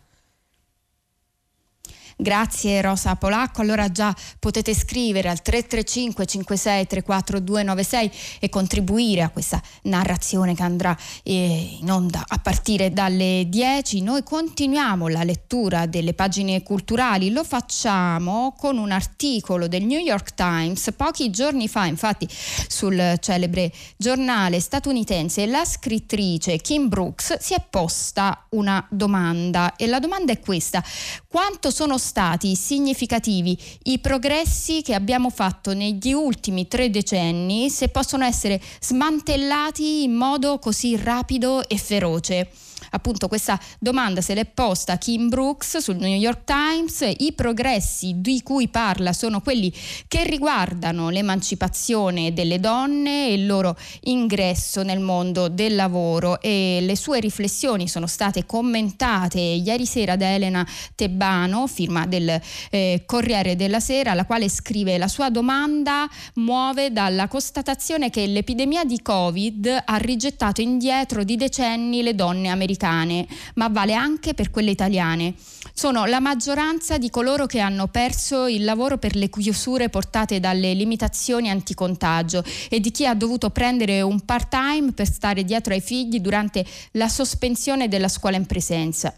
Grazie 2.17 2.79
Rosa 2.81 3.17
Polacco. 3.17 3.59
Allora 3.59 3.91
già 3.91 4.15
potete 4.39 4.73
scrivere 4.73 5.27
al 5.27 5.41
335 5.41 6.25
56 6.25 6.87
34 6.87 7.39
296 7.41 8.11
e 8.39 8.47
contribuire 8.47 9.21
a 9.21 9.29
questa 9.29 9.61
narrazione 9.83 10.55
che 10.55 10.63
andrà 10.63 10.97
eh, 11.23 11.77
in 11.81 11.91
onda 11.91 12.23
a 12.25 12.37
partire 12.37 12.93
dalle 12.93 13.43
10. 13.49 14.01
Noi 14.01 14.23
continuiamo 14.23 15.09
la 15.09 15.23
lettura 15.23 15.87
delle 15.87 16.13
pagine 16.13 16.63
culturali, 16.63 17.31
lo 17.31 17.43
facciamo 17.43 18.55
con 18.57 18.77
un 18.77 18.91
articolo 18.91 19.67
del 19.67 19.83
New 19.83 19.99
York 19.99 20.35
Times 20.35 20.93
pochi 20.95 21.29
giorni 21.31 21.67
fa, 21.67 21.85
infatti 21.85 22.25
sul 22.29 23.17
celebre 23.19 23.73
giornale 23.97 24.61
statunitense 24.61 25.45
la 25.47 25.65
scrittrice 25.65 26.57
Kim 26.57 26.87
Brooks 26.87 27.39
si 27.39 27.53
è 27.53 27.61
posta 27.69 28.45
una 28.51 28.85
domanda 28.89 29.75
e 29.75 29.85
la 29.87 29.99
domanda 29.99 30.31
è 30.31 30.39
questa: 30.39 30.81
quanto 31.27 31.71
sono 31.71 31.97
stati 32.05 32.55
significativi 32.55 33.57
i 33.85 33.97
progressi 33.97 34.83
che 34.83 34.93
abbiamo 34.93 35.31
fatto 35.31 35.73
negli 35.73 36.13
ultimi 36.13 36.67
tre 36.67 36.91
decenni 36.91 37.71
se 37.71 37.89
possono 37.89 38.23
essere 38.23 38.61
smantellati 38.79 40.03
in 40.03 40.13
modo 40.13 40.59
così 40.59 40.95
rapido 40.95 41.67
e 41.67 41.77
feroce 41.77 42.49
appunto 42.91 43.27
questa 43.27 43.59
domanda 43.79 44.21
se 44.21 44.33
l'è 44.33 44.45
posta 44.45 44.97
Kim 44.97 45.29
Brooks 45.29 45.77
sul 45.77 45.95
New 45.95 46.15
York 46.15 46.43
Times, 46.43 47.13
i 47.17 47.33
progressi 47.33 48.13
di 48.17 48.41
cui 48.43 48.67
parla 48.67 49.13
sono 49.13 49.41
quelli 49.41 49.73
che 50.07 50.23
riguardano 50.23 51.09
l'emancipazione 51.09 52.33
delle 52.33 52.59
donne 52.59 53.27
e 53.27 53.33
il 53.33 53.45
loro 53.45 53.75
ingresso 54.03 54.83
nel 54.83 54.99
mondo 54.99 55.47
del 55.47 55.75
lavoro. 55.75 56.39
E 56.41 56.79
le 56.81 56.95
sue 56.95 57.19
riflessioni 57.19 57.87
sono 57.87 58.07
state 58.07 58.45
commentate 58.45 59.39
ieri 59.39 59.85
sera 59.85 60.15
da 60.15 60.33
Elena 60.33 60.65
Tebbano, 60.95 61.67
firma 61.67 62.05
del 62.05 62.39
eh, 62.69 63.03
Corriere 63.05 63.55
della 63.55 63.79
Sera, 63.79 64.13
la 64.13 64.25
quale 64.25 64.49
scrive 64.49 64.97
la 64.97 65.07
sua 65.07 65.29
domanda 65.29 66.07
muove 66.35 66.91
dalla 66.91 67.27
constatazione 67.27 68.09
che 68.09 68.25
l'epidemia 68.27 68.83
di 68.83 69.01
Covid 69.01 69.83
ha 69.85 69.97
rigettato 69.97 70.61
indietro 70.61 71.23
di 71.23 71.35
decenni 71.35 72.03
le 72.03 72.15
donne 72.15 72.49
americane 72.49 72.74
americane, 72.75 73.27
ma 73.55 73.67
vale 73.69 73.93
anche 73.93 74.33
per 74.33 74.51
quelle 74.51 74.71
italiane. 74.71 75.33
Sono 75.73 76.05
la 76.05 76.19
maggioranza 76.19 76.97
di 76.97 77.09
coloro 77.09 77.45
che 77.45 77.59
hanno 77.59 77.87
perso 77.87 78.47
il 78.47 78.63
lavoro 78.63 78.97
per 78.97 79.15
le 79.15 79.29
chiusure 79.29 79.89
portate 79.89 80.39
dalle 80.39 80.73
limitazioni 80.73 81.49
anticontagio 81.49 82.43
e 82.69 82.79
di 82.79 82.91
chi 82.91 83.05
ha 83.05 83.13
dovuto 83.13 83.49
prendere 83.49 84.01
un 84.01 84.21
part-time 84.21 84.93
per 84.93 85.07
stare 85.07 85.43
dietro 85.43 85.73
ai 85.73 85.81
figli 85.81 86.19
durante 86.19 86.65
la 86.91 87.09
sospensione 87.09 87.87
della 87.87 88.07
scuola 88.07 88.37
in 88.37 88.45
presenza. 88.45 89.13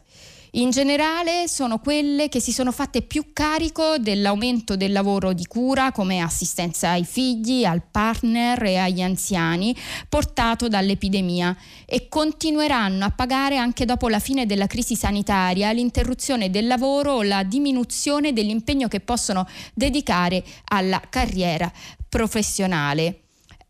In 0.58 0.72
generale 0.72 1.48
sono 1.48 1.78
quelle 1.78 2.30
che 2.30 2.40
si 2.40 2.52
sono 2.52 2.72
fatte 2.72 3.04
più 3.04 3.26
carico 3.32 4.00
dell'aumento 4.00 4.76
del 4.76 4.92
lavoro 4.92 5.32
di 5.32 5.46
cura 5.46 5.92
come 5.92 6.20
assistenza 6.20 6.90
ai 6.90 7.06
figli, 7.06 7.64
al 7.64 7.84
partner 7.84 8.64
e 8.64 8.78
agli 8.78 9.02
anziani 9.02 9.76
portato 10.10 10.68
dall'epidemia 10.68 11.56
e 11.86 12.08
continueranno 12.10 13.06
a 13.06 13.12
pagare 13.12 13.58
anche 13.58 13.86
dopo 13.86 14.10
la 14.10 14.18
fine 14.18 14.48
della 14.48 14.66
crisi 14.66 14.96
sanitaria 14.96 15.72
l'interruzione 15.72 16.50
del 16.50 16.66
lavoro 16.66 17.12
o 17.12 17.22
la 17.22 17.44
diminuzione 17.44 18.34
dell'impegno 18.34 18.88
che 18.88 19.00
possono 19.00 19.48
dedicare 19.76 20.44
alla 20.70 21.00
carriera 21.08 21.72
professionale 22.10 23.27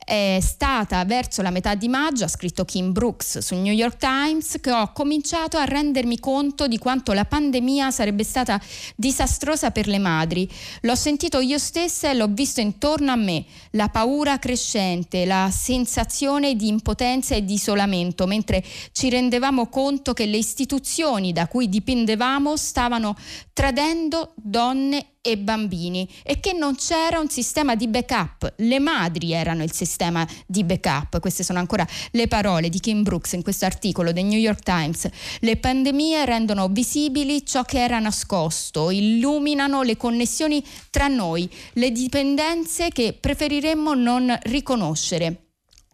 è 0.07 0.37
stata 0.39 1.03
verso 1.03 1.41
la 1.41 1.49
metà 1.49 1.75
di 1.75 1.89
maggio, 1.89 2.23
ha 2.23 2.29
scritto 2.29 2.63
Kim 2.63 2.93
Brooks 2.93 3.39
sul 3.39 3.57
New 3.57 3.73
York 3.73 3.97
Times, 3.97 4.55
che 4.61 4.71
ho 4.71 4.93
cominciato 4.93 5.57
a 5.57 5.65
rendermi 5.65 6.17
conto 6.17 6.65
di 6.69 6.77
quanto 6.77 7.11
la 7.11 7.25
pandemia 7.25 7.91
sarebbe 7.91 8.23
stata 8.23 8.57
disastrosa 8.95 9.71
per 9.71 9.87
le 9.87 9.97
madri. 9.97 10.49
L'ho 10.83 10.95
sentito 10.95 11.41
io 11.41 11.57
stessa 11.57 12.09
e 12.09 12.13
l'ho 12.13 12.29
visto 12.29 12.61
intorno 12.61 13.11
a 13.11 13.17
me, 13.17 13.43
la 13.71 13.89
paura 13.89 14.39
crescente, 14.39 15.25
la 15.25 15.49
sensazione 15.51 16.55
di 16.55 16.69
impotenza 16.69 17.35
e 17.35 17.43
di 17.43 17.55
isolamento, 17.55 18.27
mentre 18.27 18.63
ci 18.93 19.09
rendevamo 19.09 19.67
conto 19.67 20.13
che 20.13 20.25
le 20.25 20.37
istituzioni 20.37 21.33
da 21.33 21.47
cui 21.49 21.67
dipendevamo 21.67 22.55
stavano 22.55 23.13
tradendo 23.51 24.31
donne 24.37 25.16
e 25.27 25.37
bambini 25.37 26.07
e 26.23 26.39
che 26.39 26.53
non 26.53 26.75
c'era 26.75 27.19
un 27.19 27.29
sistema 27.29 27.75
di 27.75 27.89
backup. 27.89 28.53
Le 28.55 28.79
madri 28.79 29.33
erano 29.33 29.61
il 29.61 29.73
sistema 29.73 30.25
di 30.45 30.63
backup. 30.63 31.19
Queste 31.19 31.43
sono 31.43 31.59
ancora 31.59 31.85
le 32.11 32.27
parole 32.29 32.69
di 32.69 32.79
Kim 32.79 33.03
Brooks 33.03 33.33
in 33.33 33.43
questo 33.43 33.65
articolo 33.65 34.13
del 34.13 34.23
New 34.23 34.39
York 34.39 34.63
Times. 34.63 35.09
Le 35.39 35.57
pandemie 35.57 36.23
rendono 36.23 36.69
visibili 36.69 37.45
ciò 37.45 37.63
che 37.63 37.83
era 37.83 37.99
nascosto, 37.99 38.89
illuminano 38.89 39.81
le 39.81 39.97
connessioni 39.97 40.63
tra 40.89 41.07
noi, 41.07 41.49
le 41.73 41.91
dipendenze 41.91 42.87
che 42.87 43.17
preferiremmo 43.19 43.93
non 43.93 44.33
riconoscere. 44.43 45.46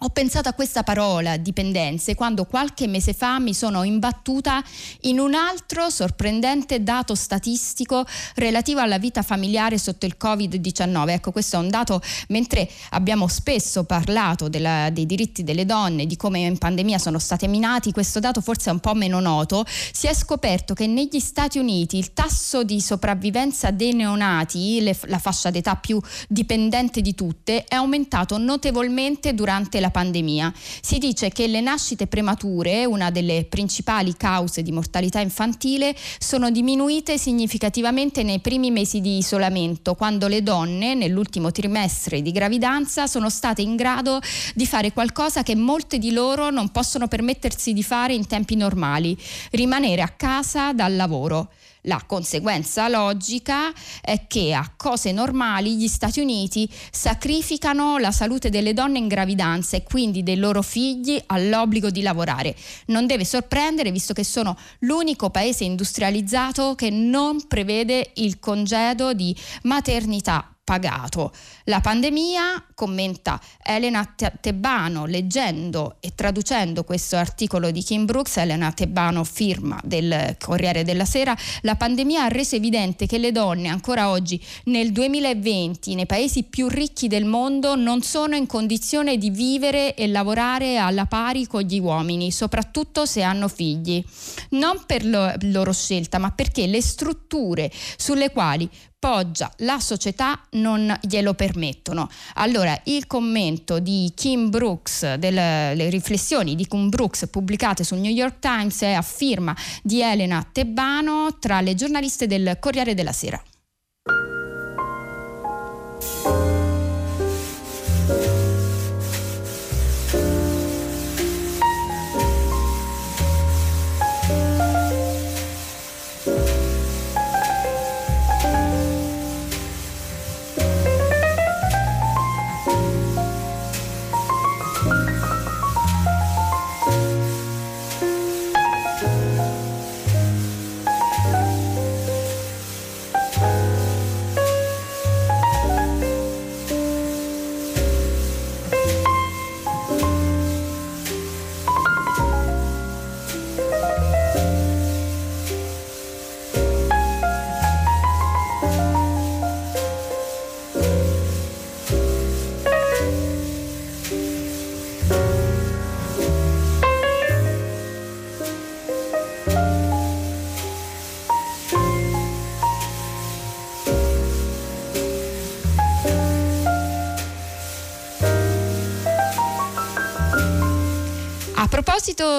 Ho 0.04 0.10
pensato 0.10 0.50
a 0.50 0.54
questa 0.54 0.84
parola, 0.84 1.38
dipendenze, 1.38 2.14
quando 2.14 2.44
qualche 2.44 2.88
mese 2.88 3.14
fa 3.14 3.40
mi 3.40 3.54
sono 3.54 3.84
imbattuta 3.84 4.62
in 5.04 5.18
un 5.18 5.34
altro 5.34 5.90
sorprendente 5.90 6.84
dato 6.84 7.16
statistico 7.16 8.06
relativo 8.36 8.82
alla 8.82 8.98
vita 8.98 9.22
familiare 9.22 9.78
sotto 9.78 10.06
il 10.06 10.18
Covid-19. 10.22 11.10
Ecco, 11.10 11.32
questo 11.32 11.56
è 11.56 11.60
un 11.60 11.70
dato, 11.70 12.02
mentre 12.28 12.70
abbiamo 12.90 13.30
spesso 13.30 13.86
parlato 13.86 14.50
della, 14.50 14.90
dei 14.90 15.06
diritti 15.06 15.42
delle 15.42 15.66
donne, 15.66 16.06
di 16.06 16.18
come 16.18 16.40
in 16.40 16.58
pandemia 16.58 16.98
sono 16.98 17.18
stati 17.18 17.48
minati, 17.48 17.94
questo 17.94 18.20
dato 18.20 18.42
forse 18.42 18.72
è 18.72 18.74
un 18.74 18.82
po' 18.82 18.96
meno 18.96 19.22
noto, 19.22 19.64
si 19.66 20.08
è 20.08 20.14
scoperto 20.14 20.74
che 20.74 20.86
negli 20.86 21.22
Stati 21.22 21.60
Uniti 21.60 21.98
il 21.98 22.12
tasso 22.12 22.66
di 22.66 22.82
sopravvivenza 22.82 23.72
dei 23.72 23.94
neonati, 23.94 24.82
le, 24.82 24.98
la 25.04 25.20
fascia 25.20 25.50
d'età 25.50 25.78
più 25.78 25.98
dipendente 26.28 27.00
di 27.00 27.16
tutte, 27.16 27.64
è 27.64 27.76
aumentato 27.76 28.38
notevolmente 28.38 29.34
durante 29.34 29.80
la 29.80 29.92
pandemia. 29.94 30.54
Si 30.82 30.98
dice 30.98 31.30
che 31.30 31.48
le 31.48 31.62
nascite 31.62 32.08
premature, 32.08 32.84
una 32.84 33.12
delle 33.12 33.46
principali 33.46 34.18
cause 34.18 34.62
di 34.62 34.74
mortalità 34.74 35.22
infantile, 35.22 35.96
sono 36.18 36.52
diminuite 36.52 37.18
significativamente 37.18 38.24
nei 38.24 38.40
primi 38.40 38.72
mesi 38.72 39.00
di 39.00 39.20
isolamento, 39.20 39.94
quando 39.96 40.28
le 40.28 40.44
donne 40.44 40.96
nell'ultimo 40.96 41.52
trimestre 41.52 42.22
di 42.22 42.32
gravidanza 42.32 43.08
sono 43.08 43.30
state 43.30 43.62
in 43.62 43.78
grado 43.78 44.20
di 44.54 44.66
fare 44.66 44.92
qualcosa 44.92 45.44
che 45.44 45.56
molte 45.56 46.00
di 46.00 46.12
loro 46.12 46.50
non 46.50 46.70
possono 46.70 47.08
permettersi 47.08 47.72
di 47.72 47.84
fare 47.84 48.14
in 48.14 48.28
tempi 48.28 48.56
normali, 48.56 49.18
rimanere 49.52 50.02
a 50.02 50.10
casa 50.10 50.74
dal 50.74 50.96
lavoro. 50.96 51.50
La 51.84 52.02
conseguenza 52.06 52.88
logica 52.88 53.72
è 54.02 54.26
che 54.28 54.54
a 54.54 54.72
cose 54.78 55.12
normali 55.12 55.76
gli 55.76 55.88
Stati 55.88 56.22
Uniti 56.22 56.70
sacrificano 56.92 57.98
la 57.98 58.12
salute 58.12 58.50
delle 58.50 58.74
donne 58.74 59.00
in 59.00 59.08
gravidanza 59.08 59.76
e 59.76 59.84
quindi 59.84 60.24
dei 60.24 60.38
loro 60.38 60.62
figli 60.62 61.22
all'obbligo 61.26 61.90
di 61.90 62.02
lavorare. 62.02 62.56
Non 62.88 63.06
deve 63.06 63.26
sorprendere 63.26 63.92
visto 63.92 64.14
che 64.14 64.24
sono 64.24 64.58
l'unico 64.80 65.30
paese 65.30 65.66
industrializzato 65.66 66.76
che 66.76 66.90
non 66.90 67.48
prevede 67.48 68.12
il 68.16 68.40
congedo 68.40 69.14
di 69.14 69.36
maternità 69.64 70.53
pagato. 70.64 71.34
La 71.66 71.82
pandemia, 71.82 72.68
commenta 72.74 73.40
Elena 73.62 74.16
Tebano, 74.40 75.06
leggendo 75.06 75.98
e 76.00 76.14
traducendo 76.16 76.84
questo 76.84 77.18
articolo 77.18 77.70
di 77.70 77.84
Kim 77.84 78.06
Brooks, 78.06 78.38
Elena 78.38 78.72
Tebano 78.72 79.24
firma 79.24 79.80
del 79.84 80.38
Corriere 80.40 80.84
della 80.84 81.06
Sera, 81.06 81.38
la 81.62 81.76
pandemia 81.76 82.24
ha 82.24 82.28
reso 82.28 82.56
evidente 82.56 83.06
che 83.06 83.18
le 83.18 83.32
donne 83.32 83.68
ancora 83.68 84.10
oggi 84.10 84.42
nel 84.66 84.92
2020 84.92 85.96
nei 85.96 86.06
paesi 86.06 86.44
più 86.44 86.68
ricchi 86.70 87.08
del 87.08 87.26
mondo 87.26 87.76
non 87.76 88.02
sono 88.02 88.36
in 88.36 88.48
condizione 88.48 89.18
di 89.18 89.30
vivere 89.30 89.96
e 89.96 90.08
lavorare 90.08 90.78
alla 90.78 91.06
pari 91.06 91.46
con 91.46 91.62
gli 91.62 91.80
uomini, 91.80 92.32
soprattutto 92.32 93.06
se 93.06 93.22
hanno 93.22 93.48
figli. 93.48 94.04
Non 94.52 94.84
per 94.86 95.06
lo, 95.06 95.34
loro 95.42 95.74
scelta, 95.74 96.18
ma 96.20 96.32
perché 96.32 96.68
le 96.68 96.82
strutture 96.82 97.72
sulle 97.98 98.32
quali 98.32 98.70
poggia 99.04 99.52
la 99.58 99.82
società 99.82 100.40
non 100.52 100.98
glielo 101.02 101.34
permettono. 101.34 102.08
Allora, 102.36 102.80
il 102.86 103.06
commento 103.06 103.80
di 103.80 104.10
Kim 104.16 104.50
Brooks, 104.50 105.16
delle 105.16 105.76
le 105.76 105.90
riflessioni 105.90 106.56
di 106.56 106.66
Kim 106.66 106.88
Brooks 106.88 107.28
pubblicate 107.30 107.84
sul 107.84 107.98
New 107.98 108.10
York 108.10 108.40
Times 108.40 108.80
è 108.82 108.94
a 108.94 109.02
firma 109.02 109.54
di 109.82 110.02
Elena 110.02 110.48
Tebano 110.50 111.36
tra 111.38 111.60
le 111.60 111.76
giornaliste 111.76 112.28
del 112.28 112.56
Corriere 112.62 112.94
della 112.94 113.12
Sera. 113.12 113.44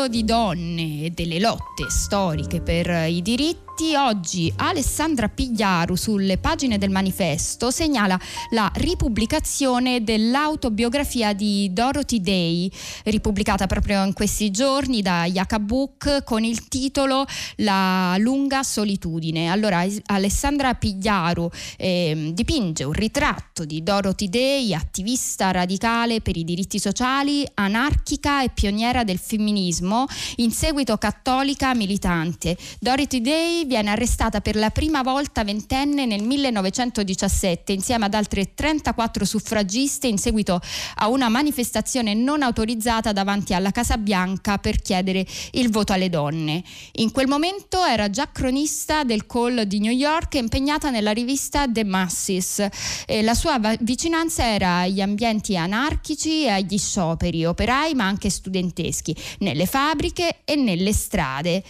Di 0.09 0.25
donne 0.25 1.05
e 1.05 1.11
delle 1.11 1.41
lotte 1.41 1.89
storiche 1.89 2.61
per 2.61 3.09
i 3.09 3.21
diritti, 3.23 3.74
oggi 3.97 4.53
Alessandra 4.57 5.29
Pigliaru 5.29 5.97
sulle 5.97 6.39
pagine 6.39 6.79
del 6.79 6.91
manifesto 6.91 7.73
segnala 7.73 8.19
la 8.51 8.71
ripubblicazione 8.75 10.05
dell'autobiografia 10.05 11.33
di 11.33 11.73
Dorothy 11.73 12.21
Day, 12.21 12.71
ripubblicata 13.05 13.67
proprio 13.67 14.05
in 14.05 14.13
questi 14.13 14.53
giorni 14.53 15.03
da 15.03 15.27
Book 15.61 16.23
con 16.23 16.45
il 16.45 16.69
titolo 16.69 17.25
La 17.57 18.15
lunga 18.19 18.63
solitudine. 18.63 19.51
Allora 19.51 19.85
Alessandra 20.07 20.75
Pigliaru 20.75 21.51
eh, 21.77 22.31
dipinge 22.33 22.85
un 22.85 22.93
ritratto 22.93 23.65
di 23.65 23.83
Dorothy 23.83 24.29
Day, 24.29 24.73
attivista 24.73 25.51
radicale 25.51 26.21
per 26.21 26.37
i 26.37 26.45
diritti 26.45 26.79
sociali, 26.79 27.45
anarchica 27.55 28.43
e 28.45 28.51
pioniera 28.51 29.03
del 29.03 29.19
femminismo, 29.19 30.07
in 30.37 30.53
seguito 30.53 30.97
cattolica 30.97 31.75
militante. 31.75 32.57
Dorothy 32.79 33.21
Day 33.21 33.64
viene 33.65 33.91
arrestata 33.91 34.41
per 34.41 34.57
la 34.57 34.71
prima 34.71 35.03
volta 35.03 35.45
ventenne 35.45 36.07
nel 36.07 36.23
1917 36.23 37.73
insieme 37.73 38.07
ad 38.07 38.15
altre 38.15 38.55
34 38.55 39.25
suffragiste 39.25 40.07
in 40.07 40.19
seguito 40.19 40.61
a 40.97 41.09
una 41.09 41.29
manifestazione 41.29 42.15
non 42.15 42.43
autorizzata 42.43 43.13
davanti 43.13 43.55
alla 43.55 43.71
Casa 43.71 43.99
Bianca 43.99 44.59
per 44.59 44.81
chiedere 44.81 45.27
il 45.53 45.71
voto 45.71 45.93
alle 45.93 46.11
donne. 46.11 46.63
In 46.93 47.11
quel 47.11 47.29
momento 47.29 47.85
era 47.85 48.11
già 48.11 48.31
cronista 48.31 49.05
del 49.05 49.27
Call 49.27 49.63
di 49.63 49.81
New 49.81 49.93
York 49.93 50.35
e 50.35 50.39
impegnata 50.39 50.91
nella 50.91 51.13
rivista 51.13 51.67
The 51.69 51.85
Masses. 51.85 52.67
E 53.07 53.23
la 53.23 53.35
sua 53.35 53.61
vicinanza 53.81 54.45
era 54.45 54.79
agli 54.79 55.01
ambienti 55.01 55.57
anarchici 55.57 56.45
e 56.45 56.51
agli 56.51 56.79
scioperi 56.79 57.45
operai 57.45 57.95
ma 57.95 58.07
anche 58.07 58.31
studenteschi, 58.31 59.15
nelle 59.39 59.67
fabbriche 59.67 60.39
e 60.45 60.57
nelle 60.57 60.93
strade. 60.93 61.63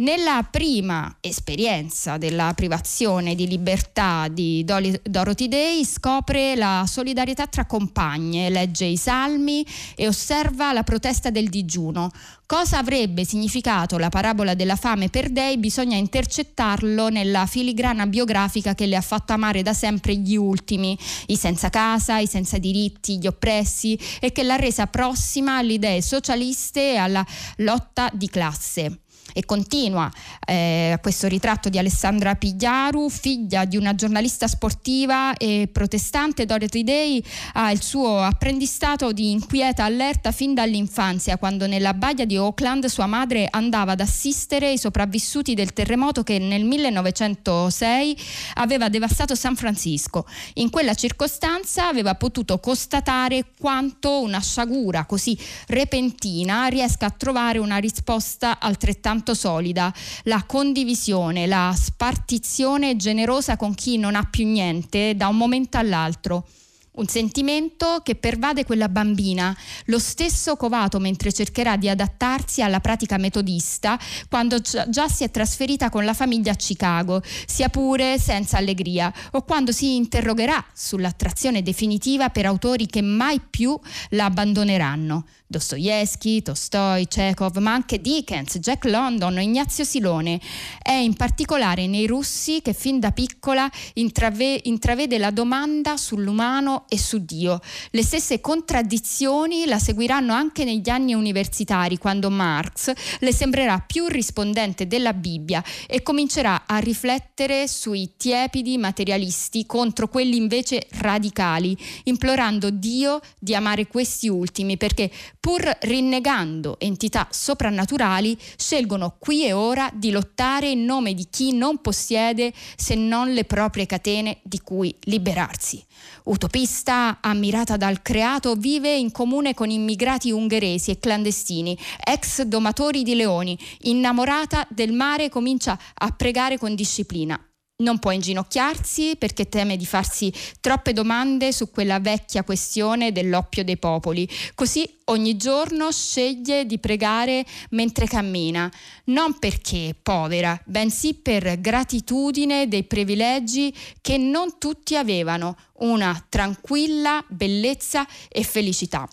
Nella 0.00 0.48
prima 0.50 1.14
esperienza 1.20 2.16
della 2.16 2.54
privazione 2.54 3.34
di 3.34 3.46
libertà 3.46 4.28
di 4.30 4.64
Dorothy 4.64 5.46
Day 5.46 5.84
scopre 5.84 6.56
la 6.56 6.86
solidarietà 6.86 7.46
tra 7.46 7.66
compagne, 7.66 8.48
legge 8.48 8.86
i 8.86 8.96
salmi 8.96 9.62
e 9.94 10.06
osserva 10.06 10.72
la 10.72 10.84
protesta 10.84 11.28
del 11.28 11.50
digiuno. 11.50 12.10
Cosa 12.46 12.78
avrebbe 12.78 13.26
significato 13.26 13.98
la 13.98 14.08
parabola 14.08 14.54
della 14.54 14.76
fame 14.76 15.10
per 15.10 15.28
Day 15.28 15.58
bisogna 15.58 15.98
intercettarlo 15.98 17.10
nella 17.10 17.44
filigrana 17.44 18.06
biografica 18.06 18.74
che 18.74 18.86
le 18.86 18.96
ha 18.96 19.02
fatto 19.02 19.34
amare 19.34 19.60
da 19.60 19.74
sempre 19.74 20.16
gli 20.16 20.34
ultimi, 20.34 20.98
i 21.26 21.36
senza 21.36 21.68
casa, 21.68 22.16
i 22.16 22.26
senza 22.26 22.56
diritti, 22.56 23.18
gli 23.18 23.26
oppressi 23.26 23.98
e 24.18 24.32
che 24.32 24.44
l'ha 24.44 24.56
resa 24.56 24.86
prossima 24.86 25.58
alle 25.58 25.74
idee 25.74 26.00
socialiste 26.00 26.92
e 26.92 26.96
alla 26.96 27.24
lotta 27.56 28.08
di 28.14 28.30
classe. 28.30 29.00
E 29.32 29.44
continua 29.44 30.10
eh, 30.46 30.98
questo 31.00 31.28
ritratto 31.28 31.68
di 31.68 31.78
Alessandra 31.78 32.34
Pigliaru, 32.34 33.08
figlia 33.08 33.64
di 33.64 33.76
una 33.76 33.94
giornalista 33.94 34.46
sportiva 34.46 35.36
e 35.36 35.68
protestante, 35.70 36.46
Dorothy 36.46 36.82
Day 36.82 37.22
ha 37.54 37.70
il 37.70 37.82
suo 37.82 38.20
apprendistato 38.20 39.12
di 39.12 39.30
inquieta 39.30 39.84
allerta 39.84 40.32
fin 40.32 40.54
dall'infanzia, 40.54 41.38
quando 41.38 41.66
nella 41.66 41.94
baia 41.94 42.24
di 42.24 42.36
Auckland 42.36 42.86
sua 42.86 43.06
madre 43.06 43.46
andava 43.50 43.92
ad 43.92 44.00
assistere 44.00 44.72
i 44.72 44.78
sopravvissuti 44.78 45.54
del 45.54 45.72
terremoto 45.72 46.22
che 46.22 46.38
nel 46.38 46.64
1906 46.64 48.16
aveva 48.54 48.88
devastato 48.88 49.34
San 49.34 49.56
Francisco. 49.56 50.26
In 50.54 50.70
quella 50.70 50.94
circostanza 50.94 51.88
aveva 51.88 52.14
potuto 52.14 52.58
constatare 52.58 53.46
quanto 53.58 54.20
una 54.20 54.40
sciagura 54.40 55.04
così 55.04 55.38
repentina 55.66 56.66
riesca 56.66 57.06
a 57.06 57.10
trovare 57.10 57.58
una 57.58 57.76
risposta 57.76 58.58
altrettanto 58.58 59.19
quanto 59.20 59.34
solida, 59.34 59.92
la 60.24 60.44
condivisione, 60.46 61.46
la 61.46 61.74
spartizione 61.76 62.96
generosa 62.96 63.56
con 63.58 63.74
chi 63.74 63.98
non 63.98 64.14
ha 64.14 64.24
più 64.24 64.46
niente 64.46 65.14
da 65.14 65.28
un 65.28 65.36
momento 65.36 65.76
all'altro. 65.76 66.46
Un 66.92 67.06
sentimento 67.06 68.00
che 68.02 68.14
pervade 68.14 68.64
quella 68.64 68.88
bambina, 68.88 69.56
lo 69.86 69.98
stesso 69.98 70.56
covato 70.56 70.98
mentre 70.98 71.32
cercherà 71.32 71.76
di 71.76 71.88
adattarsi 71.88 72.62
alla 72.62 72.80
pratica 72.80 73.16
metodista 73.16 73.98
quando 74.28 74.58
già 74.58 75.08
si 75.08 75.24
è 75.24 75.30
trasferita 75.30 75.90
con 75.90 76.04
la 76.04 76.14
famiglia 76.14 76.52
a 76.52 76.56
Chicago, 76.56 77.22
sia 77.46 77.68
pure 77.68 78.18
senza 78.18 78.56
allegria, 78.56 79.12
o 79.32 79.42
quando 79.42 79.70
si 79.70 79.96
interrogherà 79.96 80.64
sull'attrazione 80.74 81.62
definitiva 81.62 82.30
per 82.30 82.46
autori 82.46 82.86
che 82.86 83.02
mai 83.02 83.38
più 83.38 83.78
la 84.10 84.24
abbandoneranno. 84.24 85.24
Dostoevsky, 85.50 86.42
Tolstoi, 86.42 87.08
Chekhov, 87.08 87.56
ma 87.56 87.72
anche 87.72 88.00
Dickens, 88.00 88.58
Jack 88.58 88.84
London, 88.84 89.40
Ignazio 89.40 89.82
Silone. 89.82 90.40
È 90.80 90.92
in 90.92 91.14
particolare 91.14 91.88
nei 91.88 92.06
russi 92.06 92.62
che 92.62 92.72
fin 92.72 93.00
da 93.00 93.10
piccola 93.10 93.68
intrave- 93.94 94.60
intravede 94.62 95.18
la 95.18 95.32
domanda 95.32 95.96
sull'umano 95.96 96.84
e 96.88 96.96
su 96.96 97.24
Dio. 97.24 97.58
Le 97.90 98.04
stesse 98.04 98.40
contraddizioni 98.40 99.66
la 99.66 99.80
seguiranno 99.80 100.32
anche 100.32 100.62
negli 100.62 100.88
anni 100.88 101.14
universitari, 101.14 101.98
quando 101.98 102.30
Marx 102.30 102.92
le 103.18 103.32
sembrerà 103.32 103.80
più 103.80 104.06
rispondente 104.06 104.86
della 104.86 105.14
Bibbia 105.14 105.64
e 105.88 106.00
comincerà 106.02 106.62
a 106.64 106.78
riflettere 106.78 107.66
sui 107.66 108.12
tiepidi 108.16 108.78
materialisti 108.78 109.66
contro 109.66 110.06
quelli 110.06 110.36
invece 110.36 110.86
radicali, 110.98 111.76
implorando 112.04 112.70
Dio 112.70 113.18
di 113.36 113.56
amare 113.56 113.88
questi 113.88 114.28
ultimi 114.28 114.76
perché 114.76 115.10
pur 115.40 115.62
rinnegando 115.80 116.78
entità 116.78 117.26
soprannaturali, 117.30 118.36
scelgono 118.56 119.16
qui 119.18 119.46
e 119.46 119.52
ora 119.54 119.90
di 119.92 120.10
lottare 120.10 120.68
in 120.68 120.84
nome 120.84 121.14
di 121.14 121.28
chi 121.30 121.52
non 121.54 121.78
possiede 121.80 122.52
se 122.76 122.94
non 122.94 123.32
le 123.32 123.44
proprie 123.44 123.86
catene 123.86 124.40
di 124.42 124.60
cui 124.60 124.94
liberarsi. 125.04 125.82
Utopista, 126.24 127.18
ammirata 127.22 127.78
dal 127.78 128.02
creato, 128.02 128.54
vive 128.54 128.94
in 128.94 129.10
comune 129.10 129.54
con 129.54 129.70
immigrati 129.70 130.30
ungheresi 130.30 130.90
e 130.90 130.98
clandestini, 130.98 131.76
ex 132.04 132.42
domatori 132.42 133.02
di 133.02 133.14
leoni. 133.14 133.58
Innamorata 133.82 134.66
del 134.68 134.92
mare, 134.92 135.30
comincia 135.30 135.78
a 135.94 136.10
pregare 136.10 136.58
con 136.58 136.74
disciplina 136.74 137.42
non 137.80 137.98
può 137.98 138.10
inginocchiarsi 138.10 139.16
perché 139.18 139.48
teme 139.48 139.76
di 139.76 139.86
farsi 139.86 140.32
troppe 140.60 140.92
domande 140.92 141.52
su 141.52 141.70
quella 141.70 142.00
vecchia 142.00 142.44
questione 142.44 143.12
dell'oppio 143.12 143.64
dei 143.64 143.76
popoli. 143.76 144.28
Così 144.54 144.88
ogni 145.06 145.36
giorno 145.36 145.90
sceglie 145.90 146.66
di 146.66 146.78
pregare 146.78 147.44
mentre 147.70 148.06
cammina, 148.06 148.70
non 149.06 149.38
perché 149.38 149.94
povera, 150.00 150.60
bensì 150.64 151.14
per 151.14 151.60
gratitudine 151.60 152.68
dei 152.68 152.84
privilegi 152.84 153.74
che 154.00 154.16
non 154.16 154.58
tutti 154.58 154.96
avevano, 154.96 155.56
una 155.80 156.24
tranquilla 156.28 157.24
bellezza 157.28 158.06
e 158.28 158.42
felicità. 158.42 159.08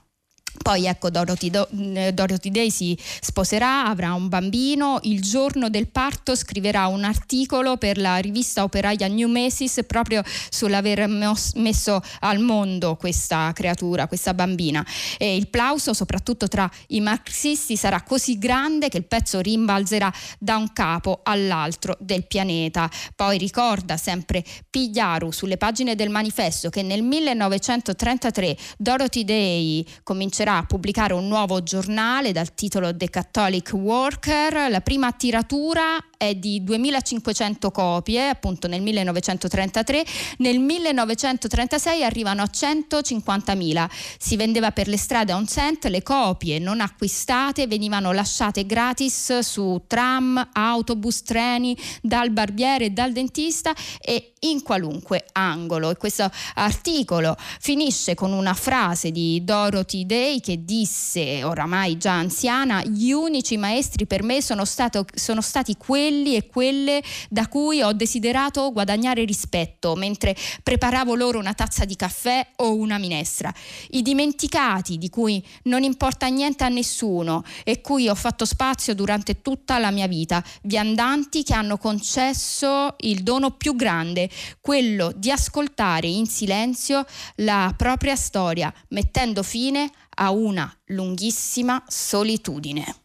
Poi 0.62 0.86
ecco 0.86 1.10
Dorothy, 1.10 1.50
Do, 1.50 1.68
Dorothy 1.72 2.52
Day 2.52 2.70
si 2.70 2.98
sposerà, 3.22 3.86
avrà 3.86 4.14
un 4.14 4.28
bambino, 4.28 5.00
il 5.04 5.22
giorno 5.22 5.70
del 5.70 5.88
parto 5.88 6.36
scriverà 6.36 6.88
un 6.88 7.04
articolo 7.04 7.78
per 7.78 7.98
la 7.98 8.18
rivista 8.18 8.64
operaia 8.64 9.08
New 9.08 9.30
Macy's 9.30 9.80
proprio 9.88 10.22
sull'aver 10.50 11.08
messo 11.08 12.02
al 12.20 12.40
mondo 12.40 12.96
questa 12.96 13.52
creatura, 13.54 14.08
questa 14.08 14.34
bambina. 14.34 14.86
E 15.18 15.36
il 15.36 15.48
plauso 15.48 15.94
soprattutto 15.94 16.48
tra 16.48 16.70
i 16.88 17.00
marxisti 17.00 17.78
sarà 17.78 18.02
così 18.02 18.38
grande 18.38 18.90
che 18.90 18.98
il 18.98 19.06
pezzo 19.06 19.40
rimbalzerà 19.40 20.12
da 20.40 20.58
un 20.58 20.74
capo 20.74 21.22
all'altro 21.24 21.96
del 22.00 22.26
pianeta. 22.28 22.90
Poi 23.16 23.38
ricorda 23.38 23.96
sempre 23.98 24.44
Pigliaru 24.70 25.32
sulle 25.32 25.58
pagine 25.58 25.96
del 25.96 26.10
manifesto 26.10 26.70
che 26.70 26.82
nel 26.82 27.04
1933 27.04 28.58
Dorothy 28.78 29.24
Day 29.24 29.86
comincerà 30.04 30.47
a 30.56 30.64
pubblicare 30.64 31.14
un 31.14 31.28
nuovo 31.28 31.62
giornale 31.62 32.32
dal 32.32 32.54
titolo 32.54 32.96
The 32.96 33.10
Catholic 33.10 33.72
Worker. 33.74 34.70
La 34.70 34.82
prima 34.82 35.12
tiratura 35.12 35.98
è 36.18 36.34
di 36.34 36.64
2500 36.64 37.72
copie, 37.72 38.28
appunto 38.28 38.68
nel 38.68 38.82
1933. 38.82 40.06
Nel 40.40 40.60
1936 40.60 42.04
arrivano 42.04 42.42
a 42.42 42.50
150.000. 42.52 43.90
Si 44.18 44.36
vendeva 44.36 44.72
per 44.72 44.88
le 44.88 44.98
strade 44.98 45.32
a 45.32 45.36
un 45.36 45.48
cent, 45.48 45.86
le 45.86 46.02
copie 46.02 46.60
non 46.60 46.82
acquistate 46.82 47.68
venivano 47.68 48.12
lasciate 48.12 48.66
gratis 48.66 49.40
su 49.40 49.84
tram, 49.88 50.50
autobus, 50.54 51.22
treni, 51.22 51.78
dal 52.02 52.32
barbiere 52.32 52.92
dal 52.92 53.12
dentista 53.12 53.74
e 54.02 54.34
in 54.42 54.64
qualunque 54.64 55.26
angolo. 55.34 55.92
E 55.92 55.98
questo 55.98 56.30
articolo 56.56 57.36
finisce 57.60 58.16
con 58.16 58.32
una 58.32 58.54
frase 58.54 59.12
di 59.12 59.44
Dorothy 59.44 60.06
Day 60.06 60.40
che 60.40 60.64
disse, 60.64 61.44
oramai 61.44 61.98
già 61.98 62.14
anziana, 62.14 62.84
gli 62.84 63.12
unici 63.12 63.58
maestri 63.58 64.06
per 64.08 64.24
me 64.24 64.42
sono, 64.42 64.66
stato, 64.66 65.06
sono 65.14 65.42
stati 65.42 65.76
quelli 65.78 66.07
e 66.08 66.48
quelle 66.48 67.04
da 67.30 67.48
cui 67.48 67.82
ho 67.82 67.92
desiderato 67.94 68.72
guadagnare 68.72 69.26
rispetto 69.26 69.96
mentre 69.96 70.36
preparavo 70.64 71.16
loro 71.16 71.38
una 71.40 71.54
tazza 71.54 71.86
di 71.86 71.96
caffè 71.96 72.46
o 72.58 72.76
una 72.76 72.98
minestra. 72.98 73.54
I 73.92 74.02
dimenticati 74.02 74.98
di 74.98 75.10
cui 75.10 75.44
non 75.64 75.84
importa 75.84 76.28
niente 76.28 76.64
a 76.64 76.70
nessuno 76.70 77.44
e 77.64 77.82
cui 77.82 78.08
ho 78.08 78.16
fatto 78.16 78.46
spazio 78.46 78.96
durante 78.96 79.42
tutta 79.42 79.78
la 79.78 79.92
mia 79.92 80.08
vita, 80.08 80.44
viandanti 80.64 81.44
che 81.44 81.54
hanno 81.54 81.78
concesso 81.78 82.96
il 83.00 83.24
dono 83.24 83.52
più 83.52 83.76
grande 83.76 84.30
quello 84.62 85.12
di 85.16 85.32
ascoltare 85.32 86.08
in 86.08 86.26
silenzio 86.26 87.06
la 87.36 87.74
propria 87.76 88.16
storia, 88.16 88.74
mettendo 88.90 89.44
fine 89.44 89.90
a 90.16 90.32
una 90.32 90.72
lunghissima 90.86 91.84
solitudine. 91.88 92.96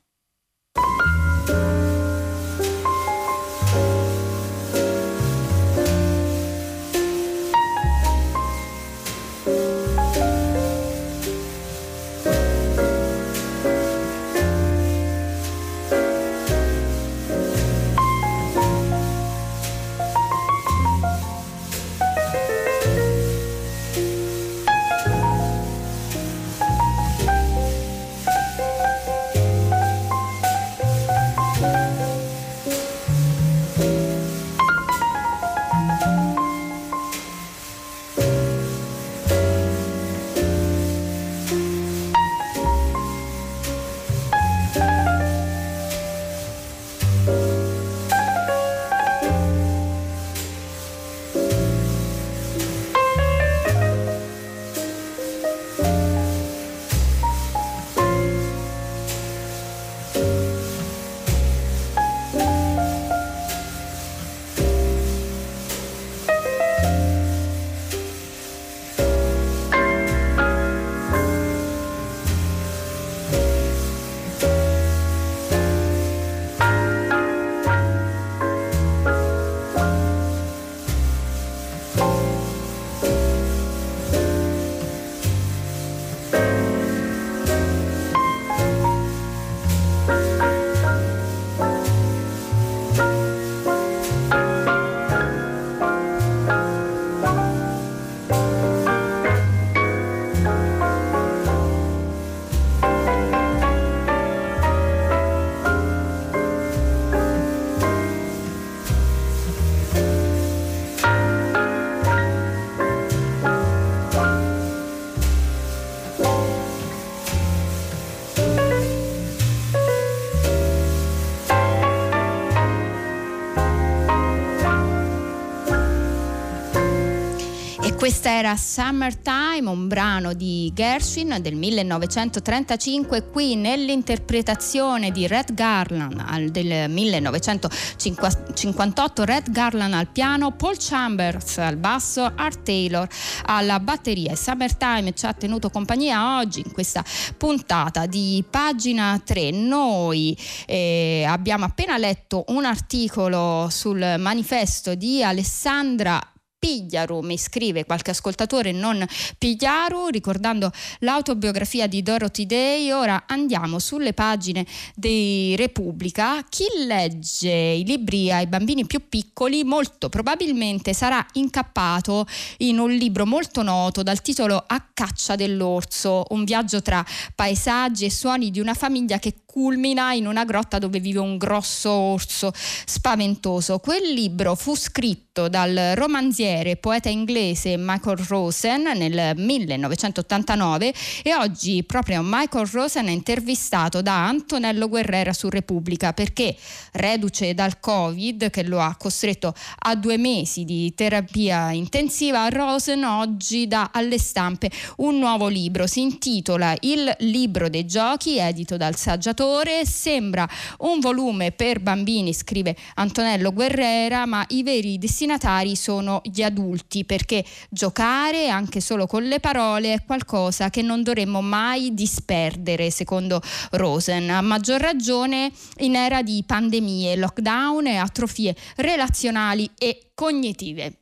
Questa 128.23 128.39
era 128.39 128.57
Summertime, 128.57 129.69
un 129.69 129.89
brano 129.89 130.33
di 130.33 130.71
Gershwin 130.73 131.39
del 131.41 131.57
1935, 131.57 133.31
qui 133.31 133.57
nell'interpretazione 133.57 135.11
di 135.11 135.27
Red 135.27 135.55
Garland 135.55 136.51
del 136.51 136.89
1958, 136.89 139.25
Red 139.25 139.51
Garland 139.51 139.95
al 139.95 140.07
piano, 140.07 140.53
Paul 140.53 140.77
Chambers 140.79 141.59
al 141.59 141.75
basso, 141.75 142.31
Art 142.37 142.63
Taylor 142.63 143.09
alla 143.47 143.81
batteria. 143.81 144.31
E 144.31 144.37
Summertime 144.37 145.15
ci 145.15 145.27
ha 145.27 145.33
tenuto 145.33 145.69
compagnia 145.69 146.39
oggi 146.39 146.63
in 146.65 146.71
questa 146.71 147.05
puntata 147.37 148.07
di 148.07 148.45
pagina 148.49 149.21
3. 149.25 149.51
Noi 149.51 150.39
eh, 150.67 151.25
abbiamo 151.27 151.65
appena 151.65 151.99
letto 151.99 152.45
un 152.51 152.67
articolo 152.67 153.67
sul 153.69 154.15
manifesto 154.17 154.95
di 154.95 155.25
Alessandra 155.25 156.32
Pigliaru, 156.65 157.23
mi 157.23 157.37
scrive 157.39 157.85
qualche 157.85 158.13
ascoltatore 158.13 158.71
non 158.71 159.05
Pigliaru, 159.37 160.07
ricordando 160.07 160.71
l'autobiografia 161.01 161.89
di 161.89 162.05
Dorothy 162.05 162.47
Day. 162.47 162.93
Ora 162.93 163.25
andiamo 163.27 163.81
sulle 163.81 164.13
pagine 164.13 164.65
di 164.95 165.57
Repubblica. 165.57 166.41
Chi 166.49 166.67
legge 166.87 167.51
i 167.51 167.85
libri 167.85 168.31
ai 168.31 168.47
bambini 168.47 168.87
più 168.87 169.09
piccoli 169.09 169.65
molto 169.65 170.09
probabilmente 170.09 170.95
sarà 170.95 171.27
incappato 171.33 172.29
in 172.59 172.79
un 172.79 172.93
libro 172.93 173.27
molto 173.27 173.63
noto 173.63 174.05
dal 174.05 174.23
titolo 174.23 174.63
A 174.65 174.87
caccia 174.95 175.35
dell'orso, 175.35 176.27
un 176.29 176.45
viaggio 176.45 176.81
tra 176.81 177.05
paesaggi 177.35 178.05
e 178.05 178.11
suoni 178.13 178.53
di 178.53 178.61
una 178.61 178.75
famiglia 178.75 179.19
che 179.19 179.42
culmina 179.53 180.15
in 180.15 180.27
una 180.27 180.47
grotta 180.47 180.79
dove 180.79 180.99
vive 180.99 181.19
un 181.19 181.37
grosso 181.37 181.91
orso 181.91 182.53
spaventoso. 182.55 183.81
Quel 183.81 184.11
libro 184.15 184.55
fu 184.55 184.75
scritto 184.75 185.49
dal 185.49 185.93
romanziere 185.95 186.71
e 186.71 186.77
poeta 186.77 187.11
inglese 187.11 187.77
Michael 187.77 188.17
Rosen 188.17 188.83
nel 188.83 189.33
1989 189.37 190.95
e 191.23 191.35
oggi 191.35 191.83
proprio 191.85 192.21
Michael 192.23 192.67
Rosen 192.67 193.09
è 193.09 193.11
intervistato 193.11 194.01
da 194.01 194.27
Antonello 194.27 194.89
Guerrera 194.89 195.35
su 195.35 195.51
Repubblica 195.51 196.15
perché 196.15 196.57
reduce 196.93 197.53
dal 197.53 197.79
Covid 197.79 198.49
che 198.49 198.63
lo 198.63 198.81
ha 198.81 198.97
costretto 198.97 199.55
a 199.81 199.95
due 199.95 200.17
mesi 200.17 200.65
di 200.65 200.95
terapia 200.95 201.73
intensiva, 201.73 202.49
Rosen 202.49 203.05
oggi 203.05 203.69
dà 203.69 203.91
alle 203.93 204.19
stampe 204.19 204.71
un 204.99 205.19
nuovo 205.19 205.49
libro, 205.49 205.87
si 205.87 206.01
intitola 206.01 206.75
Il 206.81 207.15
libro 207.21 207.69
dei 207.69 207.85
giochi, 207.85 208.39
edito 208.39 208.79
dal 208.79 208.97
saggiatore 208.97 209.41
autore, 209.43 209.85
sembra 209.85 210.49
un 210.79 211.01
volume 211.01 211.51
per 211.51 211.81
bambini, 211.81 212.33
scrive 212.33 212.77
Antonello 212.95 213.53
Guerrera, 213.53 214.25
ma 214.25 214.45
i 214.51 214.63
veri 214.63 214.99
destinatari 214.99 215.75
sono 215.75 216.21
gli 216.25 216.43
adulti 216.43 217.05
perché 217.05 217.45
giocare 217.69 218.49
anche 218.49 218.81
solo 218.81 219.07
con 219.07 219.25
le 219.25 219.41
parole 219.41 219.95
è 219.95 220.05
qualcosa 220.05 220.71
che 220.71 220.83
non 220.83 221.03
dovremmo 221.03 221.41
mai 221.41 221.93
disperdere, 221.93 222.91
secondo 222.91 223.43
Rosen. 223.73 224.31
A 224.31 224.41
maggior 224.41 224.81
ragione 224.81 225.51
in 225.79 225.97
era 225.97 226.23
di 226.23 226.43
pandemie, 226.47 227.17
lockdown 227.17 227.87
e 227.89 227.97
atrofie 227.97 228.55
relazionali 228.77 229.69
e 229.77 230.13
cognitive. 230.15 230.99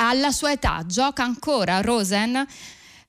Alla 0.00 0.30
sua 0.30 0.52
età 0.52 0.84
gioca 0.86 1.24
ancora 1.24 1.80
Rosen 1.80 2.46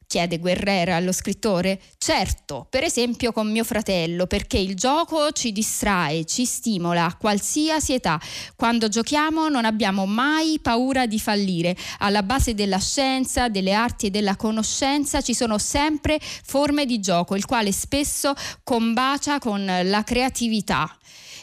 chiede 0.09 0.39
Guerrera 0.39 0.95
allo 0.95 1.11
scrittore. 1.11 1.79
Certo, 1.99 2.65
per 2.67 2.83
esempio 2.83 3.31
con 3.31 3.51
mio 3.51 3.63
fratello, 3.63 4.25
perché 4.25 4.57
il 4.57 4.73
gioco 4.73 5.31
ci 5.31 5.51
distrae, 5.51 6.25
ci 6.25 6.45
stimola 6.45 7.05
a 7.05 7.15
qualsiasi 7.15 7.93
età. 7.93 8.19
Quando 8.55 8.87
giochiamo 8.87 9.49
non 9.49 9.65
abbiamo 9.65 10.07
mai 10.07 10.57
paura 10.63 11.05
di 11.05 11.19
fallire. 11.19 11.77
Alla 11.99 12.23
base 12.23 12.55
della 12.55 12.79
scienza, 12.79 13.49
delle 13.49 13.71
arti 13.71 14.07
e 14.07 14.09
della 14.09 14.35
conoscenza 14.35 15.21
ci 15.21 15.35
sono 15.35 15.59
sempre 15.59 16.19
forme 16.19 16.87
di 16.87 16.99
gioco, 16.99 17.35
il 17.35 17.45
quale 17.45 17.71
spesso 17.71 18.33
combacia 18.63 19.37
con 19.37 19.63
la 19.63 20.03
creatività. 20.03 20.91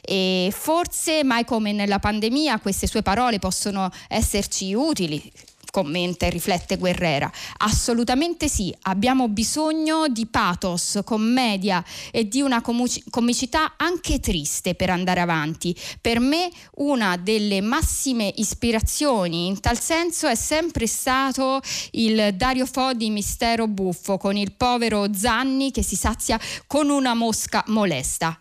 E 0.03 0.53
forse 0.53 1.23
mai 1.23 1.45
come 1.45 1.71
nella 1.71 2.01
pandemia 2.01 2.59
queste 2.59 2.89
sue 2.89 3.03
parole 3.03 3.39
possono 3.39 3.91
esserci 4.09 4.75
utili 4.75 5.33
commenta 5.77 6.25
e 6.25 6.31
riflette 6.31 6.79
Guerrera. 6.79 7.31
Assolutamente 7.59 8.49
sì, 8.49 8.75
abbiamo 8.85 9.29
bisogno 9.29 10.09
di 10.09 10.25
pathos, 10.25 11.01
commedia 11.05 11.85
e 12.11 12.27
di 12.27 12.41
una 12.41 12.63
comicità 12.63 13.75
anche 13.77 14.19
triste 14.19 14.75
per 14.75 14.89
andare 14.89 15.21
avanti. 15.21 15.77
Per 16.01 16.19
me 16.19 16.51
una 16.77 17.19
delle 17.19 17.61
massime 17.61 18.33
ispirazioni 18.37 19.49
in 19.49 19.61
tal 19.61 19.79
senso 19.79 20.27
è 20.29 20.35
sempre 20.35 20.87
stato 20.87 21.61
il 21.91 22.35
Dario 22.35 22.65
Fo 22.65 22.95
di 22.95 23.11
Mistero 23.11 23.69
Buffo 23.69 24.17
con 24.17 24.35
il 24.35 24.53
povero 24.53 25.13
Zanni 25.13 25.73
che 25.73 25.83
si 25.83 25.95
sazia 25.95 26.41
con 26.67 26.89
una 26.89 27.13
mosca 27.13 27.63
molesta. 27.67 28.41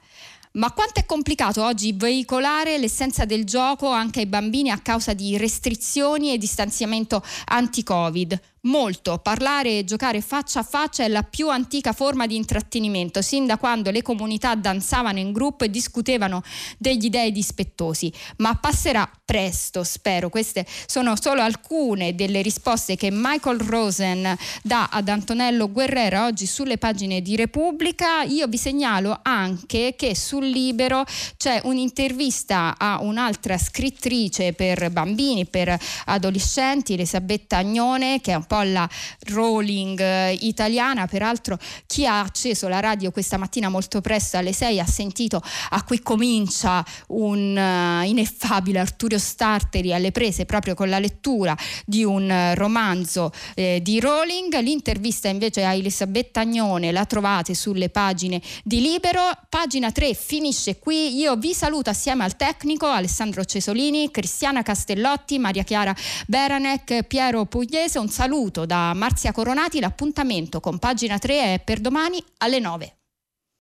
Ma 0.55 0.71
quanto 0.71 1.01
è 1.01 1.05
complicato 1.05 1.63
oggi 1.63 1.91
veicolare 1.91 2.77
l'essenza 2.77 3.25
del 3.25 3.43
gioco 3.43 3.89
anche 3.89 4.21
ai 4.21 4.25
bambini 4.25 4.71
a 4.71 4.79
causa 4.79 5.13
di 5.13 5.37
restrizioni 5.37 6.31
e 6.31 6.37
distanziamento 6.37 7.21
anti-Covid? 7.45 8.39
Molto. 8.65 9.17
Parlare 9.17 9.79
e 9.79 9.83
giocare 9.83 10.21
faccia 10.21 10.59
a 10.59 10.63
faccia 10.63 11.03
è 11.03 11.07
la 11.07 11.23
più 11.23 11.49
antica 11.49 11.93
forma 11.93 12.27
di 12.27 12.35
intrattenimento, 12.35 13.21
sin 13.21 13.45
da 13.45 13.57
quando 13.57 13.91
le 13.91 14.01
comunità 14.01 14.55
danzavano 14.55 15.19
in 15.19 15.31
gruppo 15.31 15.63
e 15.63 15.69
discutevano 15.69 16.43
degli 16.77 17.09
dei 17.09 17.31
dispettosi. 17.31 18.11
Ma 18.37 18.55
passerà 18.55 19.09
presto, 19.23 19.83
spero. 19.83 20.29
Queste 20.29 20.65
sono 20.85 21.15
solo 21.19 21.41
alcune 21.41 22.15
delle 22.15 22.41
risposte 22.41 22.95
che 22.95 23.09
Michael 23.11 23.59
Rosen 23.59 24.35
dà 24.61 24.89
ad 24.91 25.09
Antonello 25.09 25.71
Guerrera 25.71 26.25
oggi 26.25 26.45
sulle 26.45 26.77
pagine 26.77 27.21
di 27.21 27.35
Repubblica. 27.35 28.23
Io 28.23 28.47
vi 28.47 28.57
segnalo 28.57 29.19
anche 29.23 29.95
che 29.97 30.15
sul 30.15 30.45
Libero 30.45 31.03
c'è 31.37 31.61
un'intervista 31.63 32.75
a 32.77 32.99
un'altra 33.01 33.57
scrittrice 33.57 34.53
per 34.53 34.91
bambini, 34.91 35.45
per 35.45 35.77
adolescenti, 36.05 36.93
Elisabetta 36.93 37.57
Agnone, 37.57 38.21
che 38.21 38.31
è 38.31 38.35
un 38.35 38.45
po' 38.45 38.54
po' 38.55 38.87
rolling 39.33 39.99
eh, 39.99 40.37
italiana. 40.41 41.07
Peraltro 41.07 41.57
chi 41.85 42.05
ha 42.05 42.21
acceso 42.21 42.67
la 42.67 42.79
radio 42.79 43.11
questa 43.11 43.37
mattina 43.37 43.69
molto 43.69 43.99
presto 44.01 44.37
alle 44.37 44.53
6 44.53 44.79
ha 44.79 44.85
sentito 44.85 45.41
a 45.69 45.83
cui 45.83 46.01
comincia 46.01 46.85
un 47.07 47.55
uh, 47.55 48.05
ineffabile 48.05 48.79
Arturio 48.79 49.19
Starteri 49.19 49.93
alle 49.93 50.11
prese 50.11 50.45
proprio 50.45 50.73
con 50.73 50.89
la 50.89 50.99
lettura 50.99 51.55
di 51.85 52.03
un 52.03 52.29
uh, 52.29 52.55
romanzo 52.55 53.31
eh, 53.55 53.79
di 53.81 53.99
Rowling. 53.99 54.57
L'intervista 54.59 55.27
invece 55.27 55.65
a 55.65 55.73
Elisabetta 55.73 56.41
Agnone 56.41 56.91
la 56.91 57.05
trovate 57.05 57.53
sulle 57.53 57.89
pagine 57.89 58.41
di 58.63 58.79
Libero. 58.81 59.21
Pagina 59.49 59.91
3 59.91 60.13
finisce 60.13 60.79
qui. 60.79 61.17
Io 61.17 61.35
vi 61.35 61.53
saluto 61.53 61.89
assieme 61.89 62.23
al 62.23 62.35
tecnico 62.35 62.85
Alessandro 62.85 63.43
Cesolini, 63.43 64.11
Cristiana 64.11 64.61
Castellotti, 64.61 65.39
Maria 65.39 65.63
Chiara 65.63 65.95
Beranec, 66.27 67.03
Piero 67.03 67.45
Pugliese. 67.45 67.99
Un 67.99 68.09
saluto 68.09 68.44
saluto 68.45 68.65
da 68.65 68.93
Marzia 68.93 69.31
Coronati, 69.31 69.79
l'appuntamento 69.79 70.59
con 70.59 70.77
pagina 70.77 71.17
3 71.17 71.53
è 71.53 71.61
per 71.63 71.79
domani 71.79 72.23
alle 72.37 72.59
9. 72.59 72.97